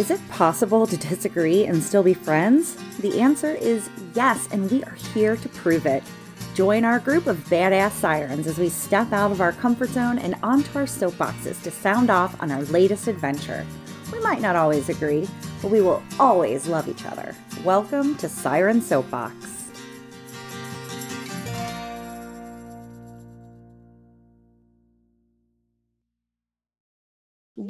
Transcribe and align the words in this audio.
Is 0.00 0.10
it 0.10 0.28
possible 0.30 0.86
to 0.86 0.96
disagree 0.96 1.66
and 1.66 1.82
still 1.82 2.02
be 2.02 2.14
friends? 2.14 2.74
The 3.00 3.20
answer 3.20 3.54
is 3.54 3.90
yes, 4.14 4.48
and 4.50 4.70
we 4.70 4.82
are 4.84 4.94
here 4.94 5.36
to 5.36 5.48
prove 5.50 5.84
it. 5.84 6.02
Join 6.54 6.86
our 6.86 6.98
group 6.98 7.26
of 7.26 7.36
badass 7.50 7.90
sirens 7.90 8.46
as 8.46 8.56
we 8.56 8.70
step 8.70 9.12
out 9.12 9.30
of 9.30 9.42
our 9.42 9.52
comfort 9.52 9.90
zone 9.90 10.18
and 10.18 10.36
onto 10.42 10.78
our 10.78 10.86
soapboxes 10.86 11.62
to 11.64 11.70
sound 11.70 12.08
off 12.08 12.34
on 12.42 12.50
our 12.50 12.62
latest 12.62 13.08
adventure. 13.08 13.66
We 14.10 14.20
might 14.20 14.40
not 14.40 14.56
always 14.56 14.88
agree, 14.88 15.28
but 15.60 15.70
we 15.70 15.82
will 15.82 16.02
always 16.18 16.66
love 16.66 16.88
each 16.88 17.04
other. 17.04 17.36
Welcome 17.62 18.16
to 18.16 18.28
Siren 18.30 18.80
Soapbox. 18.80 19.59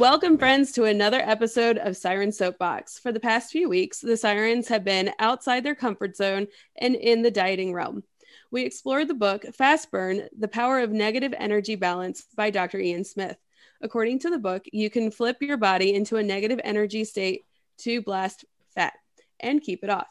Welcome, 0.01 0.39
friends, 0.39 0.73
to 0.73 0.85
another 0.85 1.21
episode 1.21 1.77
of 1.77 1.95
Siren 1.95 2.33
Soapbox. 2.33 2.99
For 2.99 3.13
the 3.13 3.21
past 3.21 3.53
few 3.53 3.69
weeks, 3.69 4.01
the 4.01 4.17
Sirens 4.17 4.67
have 4.69 4.83
been 4.83 5.13
outside 5.19 5.63
their 5.63 5.75
comfort 5.75 6.17
zone 6.17 6.47
and 6.77 6.95
in 6.95 7.21
the 7.21 7.31
dieting 7.31 7.75
realm. 7.75 8.03
We 8.51 8.63
explored 8.63 9.09
the 9.09 9.15
book 9.15 9.45
Fast 9.53 9.91
Burn 9.91 10.27
The 10.39 10.49
Power 10.49 10.81
of 10.81 10.91
Negative 10.91 11.35
Energy 11.37 11.75
Balance 11.75 12.25
by 12.35 12.49
Dr. 12.49 12.79
Ian 12.79 13.05
Smith. 13.05 13.37
According 13.83 14.21
to 14.21 14.31
the 14.31 14.39
book, 14.39 14.65
you 14.73 14.89
can 14.89 15.11
flip 15.11 15.37
your 15.43 15.59
body 15.59 15.93
into 15.93 16.17
a 16.17 16.23
negative 16.23 16.63
energy 16.65 17.05
state 17.05 17.45
to 17.81 18.01
blast 18.01 18.47
fat 18.75 18.95
and 19.39 19.61
keep 19.61 19.85
it 19.85 19.91
off. 19.91 20.09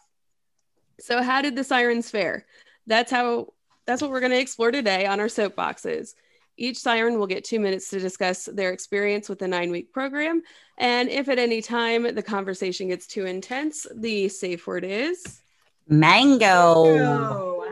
So, 1.00 1.24
how 1.24 1.42
did 1.42 1.56
the 1.56 1.64
Sirens 1.64 2.12
fare? 2.12 2.46
That's 2.86 3.12
how 3.12 3.54
that's 3.88 4.04
what 4.04 4.12
we're 4.12 4.20
going 4.20 4.34
to 4.34 4.40
explore 4.40 4.70
today 4.70 5.08
on 5.08 5.20
our 5.20 5.26
soapboxes. 5.26 6.14
Each 6.60 6.78
siren 6.78 7.18
will 7.18 7.26
get 7.26 7.46
two 7.46 7.60
minutes 7.60 7.90
to 7.90 8.00
discuss 8.00 8.46
their 8.46 8.72
experience 8.72 9.30
with 9.30 9.40
the 9.40 9.48
nine 9.48 9.72
week 9.72 9.94
program. 9.94 10.42
And 10.78 11.08
if 11.08 11.30
at 11.30 11.40
any 11.40 11.62
time 11.62 12.14
the 12.14 12.22
conversation 12.22 12.90
gets 12.90 13.08
too 13.08 13.26
intense, 13.26 13.88
the 13.96 14.28
safe 14.28 14.68
word 14.68 14.84
is 14.84 15.42
mango. 15.88 16.98
mango. 16.98 17.64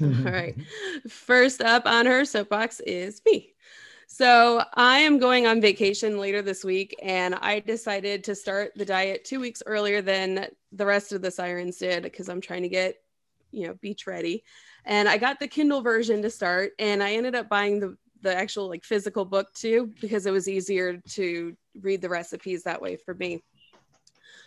All 0.00 0.32
right. 0.32 0.56
First 1.08 1.60
up 1.60 1.84
on 1.84 2.06
her 2.06 2.24
soapbox 2.24 2.80
is 2.80 3.20
me. 3.26 3.52
So 4.06 4.64
I 4.72 5.00
am 5.00 5.18
going 5.18 5.46
on 5.46 5.60
vacation 5.60 6.18
later 6.18 6.40
this 6.40 6.64
week, 6.64 6.96
and 7.02 7.34
I 7.34 7.60
decided 7.60 8.24
to 8.24 8.34
start 8.34 8.72
the 8.74 8.84
diet 8.84 9.24
two 9.24 9.40
weeks 9.40 9.62
earlier 9.66 10.00
than 10.00 10.46
the 10.72 10.86
rest 10.86 11.12
of 11.12 11.20
the 11.20 11.30
sirens 11.30 11.78
did 11.78 12.02
because 12.02 12.28
I'm 12.28 12.40
trying 12.40 12.62
to 12.62 12.68
get, 12.68 12.96
you 13.50 13.66
know, 13.66 13.74
beach 13.74 14.06
ready. 14.06 14.44
And 14.84 15.08
I 15.08 15.18
got 15.18 15.40
the 15.40 15.48
Kindle 15.48 15.82
version 15.82 16.22
to 16.22 16.30
start, 16.30 16.72
and 16.78 17.02
I 17.02 17.14
ended 17.14 17.34
up 17.34 17.48
buying 17.48 17.80
the 17.80 17.96
the 18.24 18.36
actual 18.36 18.68
like 18.68 18.84
physical 18.84 19.24
book 19.24 19.52
too 19.54 19.92
because 20.00 20.26
it 20.26 20.32
was 20.32 20.48
easier 20.48 21.00
to 21.10 21.56
read 21.80 22.02
the 22.02 22.08
recipes 22.08 22.64
that 22.64 22.82
way 22.82 22.96
for 22.96 23.14
me. 23.14 23.42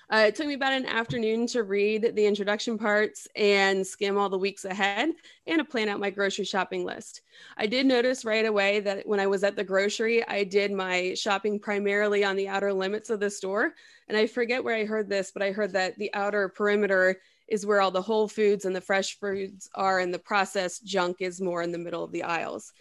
Uh, 0.09 0.23
it 0.27 0.35
took 0.35 0.47
me 0.47 0.53
about 0.53 0.71
an 0.71 0.85
afternoon 0.85 1.45
to 1.45 1.63
read 1.63 2.15
the 2.15 2.25
introduction 2.25 2.77
parts 2.77 3.27
and 3.35 3.85
skim 3.85 4.17
all 4.17 4.29
the 4.29 4.37
weeks 4.37 4.63
ahead 4.63 5.09
and 5.47 5.59
to 5.59 5.65
plan 5.65 5.89
out 5.89 5.99
my 5.99 6.09
grocery 6.09 6.45
shopping 6.45 6.85
list. 6.85 7.21
I 7.57 7.67
did 7.67 7.85
notice 7.85 8.23
right 8.23 8.45
away 8.45 8.79
that 8.81 9.05
when 9.05 9.19
I 9.19 9.27
was 9.27 9.43
at 9.43 9.57
the 9.57 9.65
grocery, 9.65 10.25
I 10.25 10.45
did 10.45 10.71
my 10.71 11.13
shopping 11.13 11.59
primarily 11.59 12.23
on 12.23 12.37
the 12.37 12.47
outer 12.47 12.71
limits 12.71 13.09
of 13.09 13.19
the 13.19 13.29
store. 13.29 13.73
And 14.07 14.17
I 14.17 14.27
forget 14.27 14.63
where 14.63 14.75
I 14.75 14.85
heard 14.85 15.09
this, 15.09 15.31
but 15.31 15.43
I 15.43 15.51
heard 15.51 15.73
that 15.73 15.97
the 15.97 16.13
outer 16.13 16.47
perimeter 16.47 17.17
is 17.49 17.65
where 17.65 17.81
all 17.81 17.91
the 17.91 18.01
whole 18.01 18.29
foods 18.29 18.63
and 18.63 18.75
the 18.75 18.81
fresh 18.81 19.19
foods 19.19 19.69
are, 19.75 19.99
and 19.99 20.13
the 20.13 20.19
processed 20.19 20.85
junk 20.85 21.17
is 21.19 21.41
more 21.41 21.61
in 21.61 21.71
the 21.71 21.77
middle 21.77 22.03
of 22.03 22.11
the 22.11 22.23
aisles. 22.23 22.71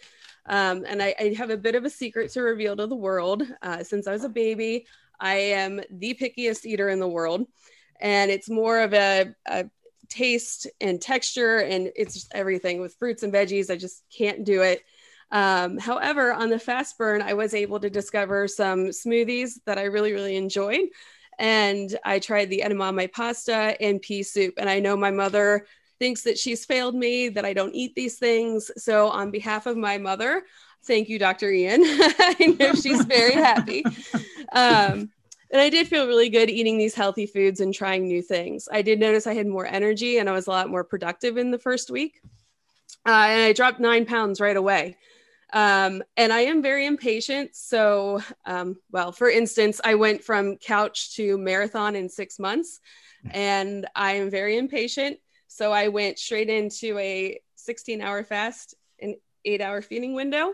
Um, 0.47 0.85
and 0.87 1.01
I, 1.01 1.13
I, 1.19 1.33
have 1.37 1.49
a 1.49 1.57
bit 1.57 1.75
of 1.75 1.83
a 1.83 1.89
secret 1.89 2.31
to 2.31 2.41
reveal 2.41 2.75
to 2.77 2.87
the 2.87 2.95
world. 2.95 3.43
Uh, 3.61 3.83
since 3.83 4.07
I 4.07 4.13
was 4.13 4.23
a 4.23 4.29
baby, 4.29 4.85
I 5.19 5.35
am 5.35 5.81
the 5.89 6.13
pickiest 6.13 6.65
eater 6.65 6.89
in 6.89 6.99
the 6.99 7.07
world. 7.07 7.45
And 7.99 8.31
it's 8.31 8.49
more 8.49 8.79
of 8.79 8.93
a, 8.93 9.33
a 9.45 9.65
taste 10.09 10.67
and 10.79 11.01
texture, 11.01 11.57
and 11.59 11.91
it's 11.95 12.13
just 12.13 12.31
everything 12.33 12.79
with 12.79 12.95
fruits 12.95 13.23
and 13.23 13.33
veggies. 13.33 13.69
I 13.69 13.75
just 13.75 14.03
can't 14.15 14.43
do 14.43 14.61
it. 14.61 14.83
Um, 15.31 15.77
however, 15.77 16.31
on 16.31 16.49
the 16.49 16.59
fast 16.59 16.97
burn, 16.97 17.21
I 17.21 17.33
was 17.33 17.53
able 17.53 17.79
to 17.81 17.89
discover 17.89 18.47
some 18.47 18.87
smoothies 18.87 19.59
that 19.65 19.77
I 19.77 19.83
really, 19.83 20.13
really 20.13 20.37
enjoyed. 20.37 20.87
And 21.39 21.95
I 22.03 22.19
tried 22.19 22.49
the 22.49 22.63
edamame 22.65 23.11
pasta 23.11 23.75
and 23.81 24.01
pea 24.01 24.23
soup. 24.23 24.55
And 24.57 24.69
I 24.69 24.79
know 24.79 24.95
my 24.95 25.11
mother 25.11 25.67
thinks 25.99 26.23
that 26.23 26.37
she's 26.37 26.65
failed 26.65 26.95
me, 26.95 27.29
that 27.29 27.45
I 27.45 27.53
don't 27.53 27.73
eat 27.73 27.95
these 27.95 28.17
things. 28.17 28.71
So, 28.77 29.09
on 29.09 29.31
behalf 29.31 29.65
of 29.65 29.77
my 29.77 29.97
mother, 29.97 30.43
thank 30.85 31.09
you, 31.09 31.19
Dr. 31.19 31.51
Ian. 31.51 31.81
I 31.85 32.55
know 32.59 32.73
she's 32.73 33.03
very 33.05 33.33
happy. 33.33 33.83
Um, 34.51 35.11
and 35.49 35.61
I 35.61 35.69
did 35.69 35.87
feel 35.87 36.07
really 36.07 36.29
good 36.29 36.49
eating 36.49 36.77
these 36.77 36.93
healthy 36.93 37.25
foods 37.25 37.61
and 37.61 37.73
trying 37.73 38.07
new 38.07 38.21
things. 38.21 38.67
I 38.71 38.81
did 38.81 38.99
notice 38.99 39.27
I 39.27 39.33
had 39.33 39.47
more 39.47 39.65
energy 39.65 40.17
and 40.17 40.29
I 40.29 40.33
was 40.33 40.47
a 40.47 40.51
lot 40.51 40.69
more 40.69 40.83
productive 40.83 41.37
in 41.37 41.51
the 41.51 41.59
first 41.59 41.89
week. 41.89 42.19
Uh, 43.05 43.27
and 43.29 43.41
I 43.43 43.53
dropped 43.53 43.79
nine 43.79 44.05
pounds 44.05 44.41
right 44.41 44.57
away. 44.57 44.97
Um, 45.53 46.03
and 46.17 46.33
I 46.33 46.41
am 46.41 46.61
very 46.61 46.85
impatient. 46.85 47.55
So, 47.55 48.21
um, 48.45 48.75
well, 48.91 49.13
for 49.13 49.29
instance, 49.29 49.79
I 49.83 49.95
went 49.95 50.23
from 50.23 50.57
couch 50.57 51.15
to 51.15 51.37
marathon 51.37 51.95
in 51.95 52.09
six 52.09 52.37
months, 52.37 52.81
and 53.31 53.87
I 53.95 54.13
am 54.13 54.29
very 54.29 54.57
impatient. 54.57 55.19
So 55.47 55.71
I 55.71 55.87
went 55.87 56.19
straight 56.19 56.49
into 56.49 56.97
a 56.97 57.39
16 57.55 58.01
hour 58.01 58.23
fast, 58.23 58.75
an 59.01 59.15
eight 59.45 59.61
hour 59.61 59.81
feeding 59.81 60.13
window. 60.13 60.53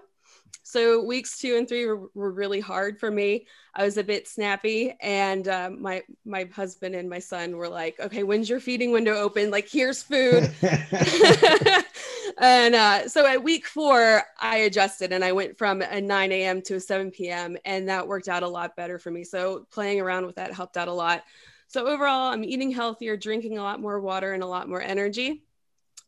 So 0.64 1.04
weeks 1.04 1.40
two 1.40 1.58
and 1.58 1.68
three 1.68 1.86
were, 1.86 2.10
were 2.14 2.32
really 2.32 2.62
hard 2.62 3.00
for 3.00 3.12
me. 3.12 3.48
I 3.76 3.84
was 3.84 3.98
a 3.98 4.04
bit 4.04 4.28
snappy, 4.28 4.96
and 5.02 5.46
uh, 5.48 5.70
my 5.70 6.04
my 6.26 6.48
husband 6.56 6.96
and 6.96 7.10
my 7.10 7.20
son 7.20 7.58
were 7.58 7.68
like, 7.68 8.00
"Okay, 8.00 8.24
when's 8.24 8.50
your 8.50 8.62
feeding 8.62 8.92
window 8.92 9.16
open? 9.16 9.52
Like, 9.52 9.68
here's 9.68 10.02
food." 10.02 10.54
and 12.40 12.76
uh, 12.76 13.08
so 13.08 13.26
at 13.26 13.44
week 13.44 13.66
four, 13.66 14.24
I 14.40 14.58
adjusted 14.58 15.12
and 15.12 15.24
I 15.24 15.32
went 15.32 15.58
from 15.58 15.82
a 15.82 16.00
9 16.00 16.32
a.m. 16.32 16.62
to 16.64 16.76
a 16.76 16.80
7 16.80 17.12
p.m. 17.12 17.58
and 17.66 17.90
that 17.90 18.08
worked 18.08 18.28
out 18.28 18.44
a 18.44 18.48
lot 18.48 18.76
better 18.76 19.00
for 19.00 19.12
me. 19.12 19.24
So 19.24 19.66
playing 19.72 20.00
around 20.00 20.26
with 20.26 20.36
that 20.36 20.54
helped 20.54 20.78
out 20.78 20.88
a 20.88 20.94
lot. 20.94 21.24
So 21.74 21.88
overall, 21.88 22.32
I'm 22.32 22.44
eating 22.44 22.70
healthier, 22.70 23.18
drinking 23.18 23.58
a 23.58 23.64
lot 23.64 23.82
more 23.82 24.00
water, 24.00 24.34
and 24.34 24.44
a 24.44 24.48
lot 24.48 24.70
more 24.70 24.80
energy. 24.80 25.44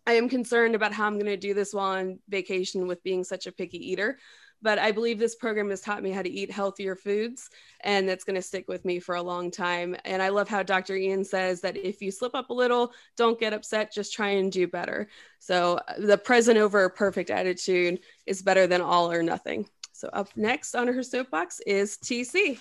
I 0.06 0.14
am 0.14 0.30
concerned 0.30 0.76
about 0.76 0.94
how 0.94 1.08
I'm 1.08 1.16
going 1.16 1.26
to 1.26 1.38
do 1.38 1.56
this 1.56 1.74
while 1.74 1.98
on 1.98 2.20
vacation 2.30 2.86
with 2.86 3.02
being 3.02 3.24
such 3.24 3.48
a 3.48 3.52
picky 3.52 3.80
eater. 3.80 4.20
But 4.62 4.78
I 4.78 4.92
believe 4.92 5.18
this 5.18 5.34
program 5.34 5.72
has 5.72 5.82
taught 5.82 6.04
me 6.04 6.12
how 6.12 6.22
to 6.22 6.30
eat 6.30 6.52
healthier 6.52 6.96
foods, 6.96 7.50
and 7.80 8.08
that's 8.08 8.24
going 8.24 8.36
to 8.36 8.44
stick 8.44 8.68
with 8.68 8.86
me 8.86 9.00
for 9.00 9.16
a 9.16 9.24
long 9.24 9.50
time. 9.50 9.96
And 10.06 10.22
I 10.22 10.30
love 10.30 10.48
how 10.48 10.62
Dr. 10.62 10.96
Ian 10.98 11.26
says 11.26 11.62
that 11.62 11.78
if 11.78 12.00
you 12.00 12.12
slip 12.12 12.36
up 12.36 12.52
a 12.52 12.54
little, 12.54 12.94
don't 13.18 13.40
get 13.40 13.52
upset, 13.52 13.92
just 13.92 14.14
try 14.14 14.30
and 14.30 14.52
do 14.52 14.68
better. 14.68 15.08
So 15.40 15.80
uh, 15.88 15.94
the 15.98 16.20
present 16.20 16.60
over 16.60 16.88
perfect 16.90 17.32
attitude 17.32 18.02
is 18.28 18.44
better 18.44 18.68
than 18.68 18.82
all 18.82 19.12
or 19.12 19.24
nothing. 19.24 19.68
So 19.94 20.10
up 20.14 20.30
next 20.36 20.76
on 20.76 20.86
her 20.90 21.02
soapbox 21.02 21.60
is 21.62 21.98
TC. 21.98 22.60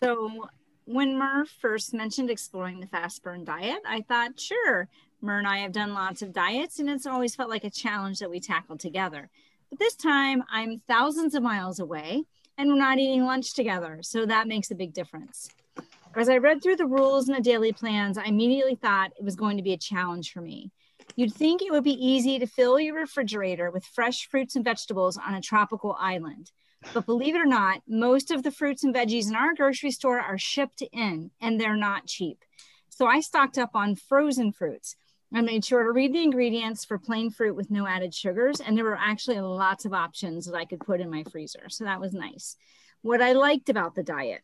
So 0.00 0.48
when 0.92 1.16
Mur 1.16 1.44
first 1.60 1.94
mentioned 1.94 2.30
exploring 2.30 2.80
the 2.80 2.86
fast 2.86 3.22
burn 3.22 3.44
diet, 3.44 3.78
I 3.86 4.02
thought, 4.02 4.40
sure, 4.40 4.88
Mur 5.20 5.38
and 5.38 5.46
I 5.46 5.58
have 5.58 5.70
done 5.70 5.94
lots 5.94 6.20
of 6.20 6.32
diets, 6.32 6.80
and 6.80 6.90
it's 6.90 7.06
always 7.06 7.36
felt 7.36 7.48
like 7.48 7.62
a 7.62 7.70
challenge 7.70 8.18
that 8.18 8.30
we 8.30 8.40
tackle 8.40 8.76
together. 8.76 9.30
But 9.68 9.78
this 9.78 9.94
time, 9.94 10.42
I'm 10.50 10.82
thousands 10.88 11.36
of 11.36 11.44
miles 11.44 11.78
away, 11.78 12.24
and 12.58 12.68
we're 12.68 12.78
not 12.78 12.98
eating 12.98 13.24
lunch 13.24 13.54
together, 13.54 14.00
so 14.02 14.26
that 14.26 14.48
makes 14.48 14.72
a 14.72 14.74
big 14.74 14.92
difference. 14.92 15.50
As 16.16 16.28
I 16.28 16.38
read 16.38 16.60
through 16.60 16.76
the 16.76 16.86
rules 16.86 17.28
and 17.28 17.36
the 17.36 17.42
daily 17.42 17.72
plans, 17.72 18.18
I 18.18 18.24
immediately 18.24 18.74
thought 18.74 19.12
it 19.16 19.24
was 19.24 19.36
going 19.36 19.56
to 19.58 19.62
be 19.62 19.72
a 19.72 19.78
challenge 19.78 20.32
for 20.32 20.40
me. 20.40 20.72
You'd 21.14 21.32
think 21.32 21.62
it 21.62 21.70
would 21.70 21.84
be 21.84 22.04
easy 22.04 22.40
to 22.40 22.46
fill 22.46 22.80
your 22.80 22.96
refrigerator 22.96 23.70
with 23.70 23.84
fresh 23.84 24.28
fruits 24.28 24.56
and 24.56 24.64
vegetables 24.64 25.16
on 25.16 25.34
a 25.34 25.40
tropical 25.40 25.96
island. 26.00 26.50
But 26.94 27.06
believe 27.06 27.34
it 27.34 27.40
or 27.40 27.46
not, 27.46 27.82
most 27.86 28.30
of 28.30 28.42
the 28.42 28.50
fruits 28.50 28.84
and 28.84 28.94
veggies 28.94 29.28
in 29.28 29.36
our 29.36 29.54
grocery 29.54 29.90
store 29.90 30.20
are 30.20 30.38
shipped 30.38 30.82
in 30.92 31.30
and 31.40 31.60
they're 31.60 31.76
not 31.76 32.06
cheap. 32.06 32.44
So 32.88 33.06
I 33.06 33.20
stocked 33.20 33.58
up 33.58 33.70
on 33.74 33.96
frozen 33.96 34.52
fruits. 34.52 34.96
I 35.32 35.42
made 35.42 35.64
sure 35.64 35.84
to 35.84 35.92
read 35.92 36.12
the 36.12 36.22
ingredients 36.22 36.84
for 36.84 36.98
plain 36.98 37.30
fruit 37.30 37.54
with 37.54 37.70
no 37.70 37.86
added 37.86 38.14
sugars. 38.14 38.60
And 38.60 38.76
there 38.76 38.84
were 38.84 38.98
actually 38.98 39.40
lots 39.40 39.84
of 39.84 39.92
options 39.92 40.46
that 40.46 40.56
I 40.56 40.64
could 40.64 40.80
put 40.80 41.00
in 41.00 41.10
my 41.10 41.22
freezer. 41.24 41.68
So 41.68 41.84
that 41.84 42.00
was 42.00 42.12
nice. 42.12 42.56
What 43.02 43.22
I 43.22 43.32
liked 43.32 43.68
about 43.68 43.94
the 43.94 44.02
diet, 44.02 44.42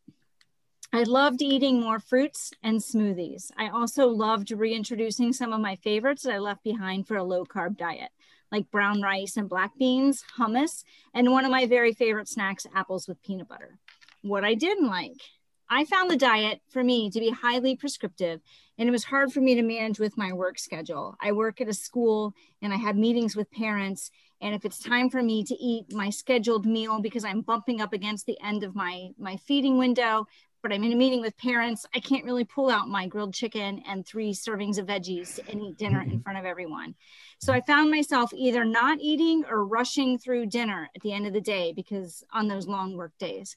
I 0.92 1.02
loved 1.02 1.42
eating 1.42 1.80
more 1.80 1.98
fruits 1.98 2.52
and 2.62 2.78
smoothies. 2.78 3.50
I 3.58 3.68
also 3.68 4.06
loved 4.06 4.52
reintroducing 4.52 5.32
some 5.32 5.52
of 5.52 5.60
my 5.60 5.74
favorites 5.76 6.22
that 6.22 6.34
I 6.34 6.38
left 6.38 6.62
behind 6.62 7.08
for 7.08 7.16
a 7.16 7.24
low 7.24 7.44
carb 7.44 7.76
diet 7.76 8.10
like 8.52 8.70
brown 8.70 9.02
rice 9.02 9.37
and 9.37 9.48
black 9.48 9.76
beans, 9.78 10.25
hummus, 10.38 10.84
and 11.14 11.31
one 11.31 11.44
of 11.44 11.50
my 11.50 11.66
very 11.66 11.93
favorite 11.93 12.28
snacks, 12.28 12.66
apples 12.75 13.08
with 13.08 13.22
peanut 13.22 13.48
butter. 13.48 13.78
What 14.22 14.44
I 14.44 14.54
didn't 14.54 14.88
like, 14.88 15.20
I 15.69 15.84
found 15.84 16.10
the 16.10 16.16
diet 16.16 16.60
for 16.70 16.84
me 16.84 17.10
to 17.10 17.20
be 17.20 17.31
highly 17.31 17.76
prescriptive, 17.76 18.40
and 18.78 18.88
it 18.88 18.93
was 18.93 19.04
hard 19.04 19.32
for 19.32 19.40
me 19.40 19.54
to 19.54 19.62
manage 19.62 19.98
with 19.98 20.16
my 20.16 20.32
work 20.32 20.58
schedule. 20.58 21.16
I 21.20 21.32
work 21.32 21.60
at 21.60 21.69
a 21.69 21.75
school 21.75 22.34
and 22.62 22.72
I 22.72 22.76
have 22.76 22.96
meetings 22.96 23.34
with 23.34 23.50
parents. 23.50 24.10
And 24.40 24.54
if 24.54 24.66
it's 24.66 24.78
time 24.78 25.08
for 25.08 25.22
me 25.22 25.44
to 25.44 25.54
eat 25.54 25.93
my 25.93 26.10
scheduled 26.10 26.66
meal 26.66 27.00
because 27.00 27.25
I'm 27.25 27.40
bumping 27.40 27.81
up 27.81 27.94
against 27.94 28.26
the 28.26 28.38
end 28.44 28.64
of 28.64 28.75
my, 28.75 29.08
my 29.19 29.37
feeding 29.38 29.78
window, 29.78 30.26
but 30.62 30.73
I'm 30.73 30.85
in 30.85 30.93
a 30.93 30.97
meeting 30.97 31.20
with 31.20 31.37
parents, 31.37 31.87
I 31.94 32.00
can't 32.00 32.25
really 32.25 32.44
pull 32.44 32.70
out 32.70 32.88
my 32.88 33.06
grilled 33.06 33.35
chicken 33.35 33.82
and 33.88 34.06
three 34.06 34.32
servings 34.32 34.79
of 34.79 34.87
veggies 34.87 35.38
and 35.49 35.61
eat 35.61 35.79
dinner 35.79 36.03
in 36.03 36.20
front 36.20 36.38
of 36.38 36.44
everyone. 36.44 36.94
So 37.38 37.53
I 37.53 37.61
found 37.61 37.91
myself 37.91 38.32
either 38.35 38.64
not 38.64 38.99
eating 39.00 39.44
or 39.49 39.64
rushing 39.64 40.19
through 40.19 40.47
dinner 40.47 40.88
at 40.94 41.03
the 41.03 41.12
end 41.12 41.26
of 41.26 41.32
the 41.32 41.41
day 41.41 41.73
because 41.73 42.25
on 42.32 42.49
those 42.49 42.67
long 42.67 42.97
work 42.97 43.12
days. 43.19 43.56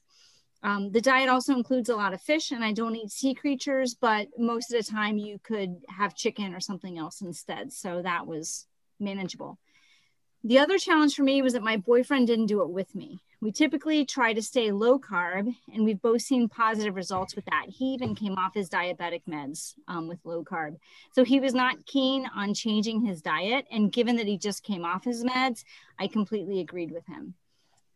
Um, 0.62 0.90
the 0.90 1.00
diet 1.00 1.30
also 1.30 1.54
includes 1.54 1.88
a 1.88 1.96
lot 1.96 2.12
of 2.12 2.20
fish, 2.20 2.50
and 2.50 2.62
I 2.62 2.72
don't 2.72 2.94
eat 2.94 3.10
sea 3.10 3.34
creatures, 3.34 3.94
but 3.94 4.28
most 4.36 4.72
of 4.72 4.84
the 4.84 4.90
time 4.90 5.16
you 5.16 5.38
could 5.42 5.76
have 5.88 6.14
chicken 6.14 6.54
or 6.54 6.60
something 6.60 6.98
else 6.98 7.22
instead. 7.22 7.72
So 7.72 8.02
that 8.02 8.26
was 8.26 8.66
manageable. 8.98 9.58
The 10.42 10.58
other 10.58 10.78
challenge 10.78 11.14
for 11.14 11.22
me 11.22 11.42
was 11.42 11.52
that 11.52 11.62
my 11.62 11.76
boyfriend 11.76 12.26
didn't 12.26 12.46
do 12.46 12.62
it 12.62 12.70
with 12.70 12.94
me. 12.94 13.20
We 13.42 13.52
typically 13.52 14.06
try 14.06 14.32
to 14.32 14.40
stay 14.40 14.70
low 14.70 14.98
carb, 14.98 15.54
and 15.72 15.84
we've 15.84 16.00
both 16.00 16.22
seen 16.22 16.48
positive 16.48 16.94
results 16.94 17.36
with 17.36 17.44
that. 17.46 17.66
He 17.68 17.92
even 17.92 18.14
came 18.14 18.38
off 18.38 18.54
his 18.54 18.70
diabetic 18.70 19.22
meds 19.28 19.74
um, 19.86 20.08
with 20.08 20.18
low 20.24 20.42
carb. 20.42 20.76
So 21.12 21.24
he 21.24 21.40
was 21.40 21.52
not 21.52 21.84
keen 21.84 22.26
on 22.34 22.54
changing 22.54 23.02
his 23.04 23.20
diet. 23.20 23.66
And 23.70 23.92
given 23.92 24.16
that 24.16 24.26
he 24.26 24.38
just 24.38 24.62
came 24.62 24.84
off 24.84 25.04
his 25.04 25.24
meds, 25.24 25.64
I 25.98 26.06
completely 26.06 26.60
agreed 26.60 26.90
with 26.90 27.06
him. 27.06 27.34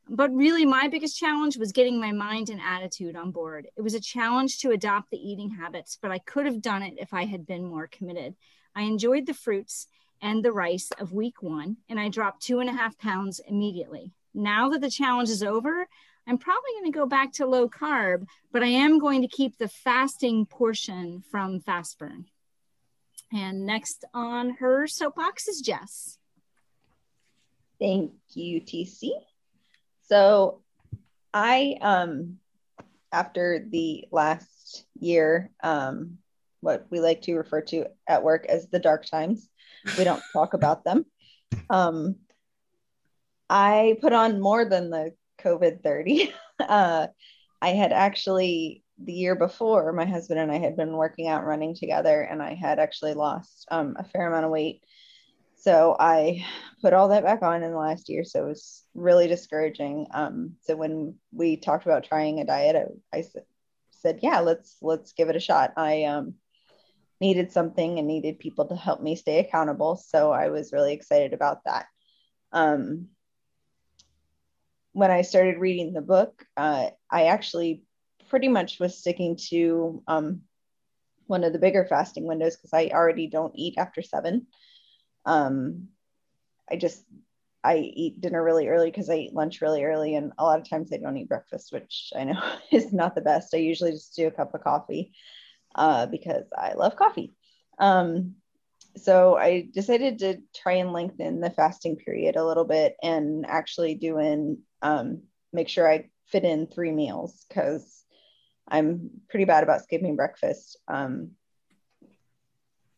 But 0.09 0.35
really, 0.35 0.67
my 0.67 0.89
biggest 0.89 1.19
challenge 1.19 1.57
was 1.57 1.73
getting 1.73 1.99
my 1.99 2.13
mind 2.13 2.51
and 2.51 2.61
attitude 2.61 3.17
on 3.17 3.31
board. 3.31 3.69
It 3.75 3.81
was 3.81 3.95
a 3.95 4.01
challenge 4.01 4.59
to 4.59 4.73
adopt 4.73 5.11
the 5.11 5.17
eating 5.17 5.49
habits, 5.49 5.99
but 6.01 6.11
I 6.11 6.19
could 6.19 6.45
have 6.45 6.61
done 6.61 6.83
it 6.83 6.95
if 6.99 7.15
I 7.15 7.25
had 7.25 7.47
been 7.47 7.65
more 7.65 7.87
committed. 7.87 8.35
I 8.77 8.83
enjoyed 8.83 9.25
the 9.25 9.33
fruits 9.33 9.89
and 10.25 10.43
the 10.43 10.53
rice 10.53 10.89
of 10.99 11.13
week 11.13 11.43
one, 11.43 11.77
and 11.91 12.01
I 12.01 12.09
dropped 12.09 12.43
two 12.43 12.61
and 12.61 12.71
a 12.71 12.73
half 12.73 12.99
pounds 12.99 13.43
immediately. 13.47 14.11
Now 14.33 14.71
that 14.71 14.81
the 14.81 14.91
challenge 14.91 15.29
is 15.29 15.43
over, 15.43 15.87
I'm 16.27 16.39
probably 16.39 16.71
going 16.81 16.91
to 16.91 16.99
go 16.99 17.05
back 17.05 17.35
to 17.35 17.47
low 17.47 17.69
carb, 17.69 18.27
but 18.51 18.63
I 18.63 18.69
am 18.69 18.99
going 18.99 19.21
to 19.21 19.29
keep 19.29 19.59
the 19.59 19.69
fasting 19.69 20.47
portion 20.47 21.23
from 21.31 21.61
fast 21.61 21.99
burn. 21.99 22.25
And 23.35 23.67
next 23.67 24.07
on 24.15 24.55
her 24.61 24.87
soapbox 24.87 25.47
is 25.47 25.61
Jess. 25.61 26.19
Thank 27.79 28.13
you, 28.33 28.63
TC. 28.63 29.11
So 30.09 30.63
I 31.35 31.77
um 31.83 32.39
after 33.13 33.65
the 33.71 34.07
last 34.11 34.87
year, 34.99 35.51
um, 35.63 36.19
what 36.61 36.87
we 36.91 36.99
like 36.99 37.23
to 37.23 37.35
refer 37.35 37.61
to 37.61 37.87
at 38.09 38.25
work 38.25 38.47
as 38.47 38.69
the 38.69 38.79
dark 38.79 39.05
times. 39.05 39.49
We 39.99 40.05
don't 40.05 40.23
talk 40.33 40.55
about 40.55 40.85
them. 40.85 41.05
Um, 41.71 42.17
I 43.49 43.97
put 44.01 44.13
on 44.13 44.41
more 44.41 44.65
than 44.65 44.91
the 44.91 45.13
COVID 45.43 45.83
30. 45.83 46.33
Uh, 46.61 47.09
I 47.61 47.71
had 47.71 47.91
actually, 47.91 48.85
the 48.97 49.13
year 49.13 49.35
before, 49.35 49.93
my 49.93 50.05
husband 50.05 50.39
and 50.39 50.53
I 50.53 50.59
had 50.59 50.77
been 50.77 50.93
working 50.93 51.27
out 51.27 51.45
running 51.45 51.75
together, 51.75 52.21
and 52.21 52.41
I 52.41 52.55
had 52.55 52.79
actually 52.79 53.15
lost 53.15 53.67
um, 53.73 53.97
a 53.99 54.05
fair 54.05 54.29
amount 54.29 54.45
of 54.45 54.53
weight 54.53 54.81
so 55.65 55.97
I 55.99 56.45
put 56.83 56.93
all 56.93 57.09
that 57.09 57.25
back 57.25 57.41
on 57.41 57.63
in 57.63 57.71
the 57.71 57.79
last 57.79 58.11
year. 58.11 58.23
So 58.23 58.45
it 58.45 58.49
was 58.49 58.83
really 58.95 59.29
discouraging. 59.29 60.07
Um, 60.13 60.57
so 60.61 60.77
when 60.77 61.15
we 61.33 61.57
talked 61.57 61.87
about 61.87 62.05
trying 62.05 62.39
a 62.39 62.45
diet, 62.45 62.77
I, 63.11 63.19
I 63.19 63.25
said, 63.91 64.19
yeah, 64.23 64.41
let's, 64.41 64.77
let's 64.83 65.15
give 65.15 65.31
it 65.31 65.37
a 65.37 65.41
shot. 65.41 65.73
I, 65.79 66.05
um, 66.05 66.35
needed 67.21 67.53
something 67.53 67.99
and 67.99 68.09
needed 68.09 68.39
people 68.39 68.67
to 68.67 68.77
help 68.77 69.01
me 69.01 69.17
stay 69.17 69.39
accountable. 69.39 69.97
So 69.97 70.33
I 70.33 70.49
was 70.49 70.73
really 70.73 70.93
excited 70.93 71.33
about 71.33 71.65
that. 71.65 71.87
Um, 72.53 73.09
when 74.93 75.11
I 75.11 75.23
started 75.23 75.59
reading 75.59 75.93
the 75.93 76.01
book, 76.01 76.45
uh, 76.57 76.91
I 77.11 77.27
actually 77.27 77.83
pretty 78.29 78.49
much 78.49 78.79
was 78.79 78.99
sticking 78.99 79.37
to 79.51 80.03
um, 80.07 80.43
one 81.27 81.45
of 81.45 81.53
the 81.53 81.59
bigger 81.59 81.85
fasting 81.85 82.27
windows 82.27 82.57
because 82.57 82.73
I 82.73 82.95
already 82.95 83.27
don't 83.27 83.55
eat 83.57 83.75
after 83.77 84.03
seven. 84.03 84.47
Um, 85.27 85.89
I 86.71 86.77
just 86.77 87.05
I 87.63 87.77
eat 87.79 88.21
dinner 88.21 88.43
really 88.43 88.69
early 88.69 88.91
because 88.91 89.09
I 89.09 89.15
eat 89.15 89.35
lunch 89.35 89.63
really 89.63 89.85
early, 89.85 90.15
and 90.15 90.33
a 90.39 90.45
lot 90.45 90.61
of 90.61 90.69
times 90.69 90.93
I 90.93 90.99
don't 90.99 91.17
eat 91.17 91.29
breakfast, 91.29 91.73
which 91.73 92.13
I 92.15 92.25
know 92.25 92.41
is 92.73 92.93
not 92.93 93.15
the 93.15 93.21
best. 93.21 93.55
I 93.55 93.59
usually 93.59 93.93
just 93.93 94.15
do 94.15 94.27
a 94.27 94.31
cup 94.31 94.55
of 94.55 94.63
coffee 94.63 95.13
uh, 95.75 96.07
because 96.07 96.45
I 96.57 96.75
love 96.75 96.97
coffee. 96.97 97.35
Um, 97.79 98.37
so 98.97 99.37
I 99.37 99.69
decided 99.73 100.21
to 100.21 100.39
try 100.55 100.75
and 100.75 100.93
lengthen 100.93 101.41
the 101.41 101.51
fasting 101.51 101.97
period 101.97 102.37
a 102.37 102.45
little 102.45 102.65
bit 102.65 102.97
and 103.03 103.45
actually 103.47 103.97
doing 103.97 104.59
um, 104.83 105.23
make 105.53 105.69
sure 105.69 105.91
I 105.91 106.11
fit 106.27 106.45
in 106.45 106.67
three 106.67 106.93
meals 106.93 107.45
because 107.49 108.05
I'm 108.69 109.11
pretty 109.29 109.45
bad 109.45 109.63
about 109.63 109.83
skipping 109.83 110.17
breakfast. 110.17 110.79
Um, 110.89 111.33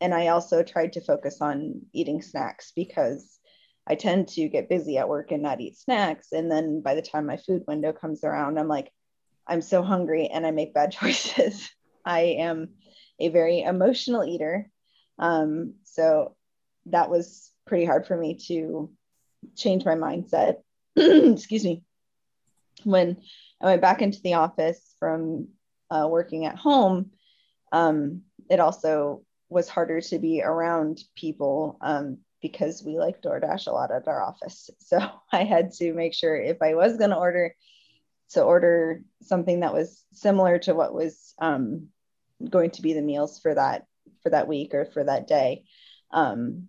and 0.00 0.14
I 0.14 0.28
also 0.28 0.62
tried 0.62 0.92
to 0.94 1.00
focus 1.00 1.40
on 1.40 1.82
eating 1.92 2.20
snacks 2.20 2.72
because 2.76 3.38
I 3.86 3.94
tend 3.94 4.28
to 4.28 4.48
get 4.48 4.68
busy 4.68 4.98
at 4.98 5.08
work 5.08 5.30
and 5.30 5.42
not 5.42 5.60
eat 5.60 5.76
snacks. 5.76 6.32
And 6.32 6.50
then 6.50 6.82
by 6.82 6.94
the 6.94 7.02
time 7.02 7.26
my 7.26 7.36
food 7.36 7.62
window 7.66 7.92
comes 7.92 8.24
around, 8.24 8.58
I'm 8.58 8.68
like, 8.68 8.92
I'm 9.46 9.62
so 9.62 9.82
hungry 9.82 10.28
and 10.28 10.46
I 10.46 10.50
make 10.50 10.74
bad 10.74 10.92
choices. 10.92 11.70
I 12.06 12.20
am 12.38 12.70
a 13.18 13.28
very 13.28 13.62
emotional 13.62 14.24
eater. 14.24 14.70
Um, 15.18 15.74
so 15.82 16.36
that 16.86 17.10
was 17.10 17.50
pretty 17.66 17.84
hard 17.84 18.06
for 18.06 18.16
me 18.16 18.38
to 18.46 18.90
change 19.56 19.84
my 19.84 19.94
mindset. 19.94 20.58
Excuse 20.96 21.64
me. 21.64 21.82
When 22.84 23.16
I 23.60 23.66
went 23.66 23.82
back 23.82 24.02
into 24.02 24.20
the 24.22 24.34
office 24.34 24.94
from 25.00 25.48
uh, 25.90 26.06
working 26.08 26.46
at 26.46 26.56
home, 26.56 27.10
um, 27.72 28.22
it 28.48 28.60
also 28.60 29.22
was 29.48 29.68
harder 29.68 30.00
to 30.00 30.18
be 30.18 30.42
around 30.42 31.00
people 31.16 31.78
um, 31.80 32.18
because 32.40 32.82
we 32.84 32.98
like 32.98 33.22
DoorDash 33.22 33.66
a 33.66 33.72
lot 33.72 33.90
at 33.90 34.06
our 34.06 34.22
office. 34.22 34.70
So 34.80 35.00
I 35.32 35.42
had 35.42 35.72
to 35.74 35.92
make 35.92 36.14
sure 36.14 36.36
if 36.36 36.62
I 36.62 36.74
was 36.74 36.96
going 36.96 37.10
to 37.10 37.16
order, 37.16 37.54
to 38.30 38.42
order 38.42 39.02
something 39.22 39.60
that 39.60 39.74
was 39.74 40.04
similar 40.12 40.58
to 40.60 40.74
what 40.74 40.94
was 40.94 41.34
um, 41.40 41.88
going 42.48 42.70
to 42.72 42.82
be 42.82 42.92
the 42.92 43.02
meals 43.02 43.38
for 43.40 43.54
that 43.54 43.86
for 44.22 44.30
that 44.30 44.48
week 44.48 44.74
or 44.74 44.84
for 44.86 45.04
that 45.04 45.26
day. 45.26 45.64
Um, 46.10 46.68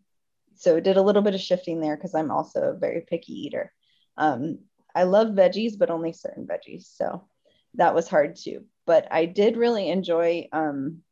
so 0.56 0.80
did 0.80 0.98
a 0.98 1.02
little 1.02 1.22
bit 1.22 1.36
of 1.36 1.42
shifting 1.42 1.80
there 1.80 1.96
because 1.96 2.16
I'm 2.16 2.32
also 2.32 2.62
a 2.62 2.78
very 2.78 3.02
picky 3.02 3.34
eater. 3.34 3.72
Um, 4.18 4.60
I 4.96 5.04
love 5.04 5.30
veggies, 5.30 5.78
but 5.78 5.92
only 5.92 6.14
certain 6.14 6.48
veggies. 6.48 6.86
So 6.96 7.28
that 7.76 7.94
was 7.94 8.08
hard 8.08 8.36
too. 8.36 8.66
But 8.86 9.08
I 9.12 9.26
did 9.26 9.58
really 9.58 9.90
enjoy 9.90 10.48
um, 10.52 11.04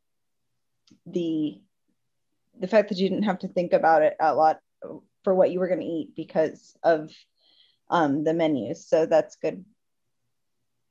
the 1.06 1.60
the 2.58 2.66
fact 2.66 2.88
that 2.88 2.98
you 2.98 3.08
didn't 3.08 3.24
have 3.24 3.40
to 3.40 3.48
think 3.48 3.72
about 3.72 4.02
it 4.02 4.16
a 4.18 4.34
lot 4.34 4.60
for 5.24 5.34
what 5.34 5.50
you 5.50 5.60
were 5.60 5.68
going 5.68 5.80
to 5.80 5.86
eat 5.86 6.16
because 6.16 6.74
of 6.82 7.10
um, 7.90 8.24
the 8.24 8.34
menus. 8.34 8.88
So 8.88 9.06
that's 9.06 9.36
good. 9.36 9.64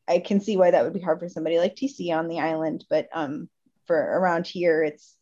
I 0.08 0.20
can 0.20 0.40
see 0.40 0.58
why 0.58 0.72
that 0.72 0.84
would 0.84 0.94
be 0.94 1.02
hard 1.02 1.20
for 1.20 1.28
somebody 1.28 1.58
like 1.58 1.76
TC 1.76 2.16
on 2.16 2.28
the 2.28 2.40
island, 2.40 2.86
but 2.90 3.10
um, 3.14 3.50
for 3.88 3.98
around 3.98 4.48
here, 4.48 4.84
it's 4.84 5.16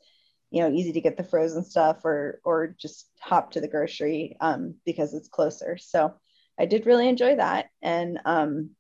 you 0.51 0.62
know 0.62 0.72
easy 0.72 0.93
to 0.93 1.01
get 1.01 1.17
the 1.17 1.24
frozen 1.24 1.63
stuff 1.63 2.05
or 2.05 2.39
or 2.43 2.75
just 2.79 3.10
hop 3.20 3.51
to 3.51 3.62
the 3.62 3.67
grocery 3.67 4.38
um, 4.39 4.75
because 4.86 5.13
it's 5.13 5.27
closer. 5.27 5.77
So 5.77 6.13
I 6.60 6.65
did 6.65 6.86
really 6.86 7.08
enjoy 7.08 7.38
that, 7.38 7.67
and 7.82 8.20
um, 8.25 8.72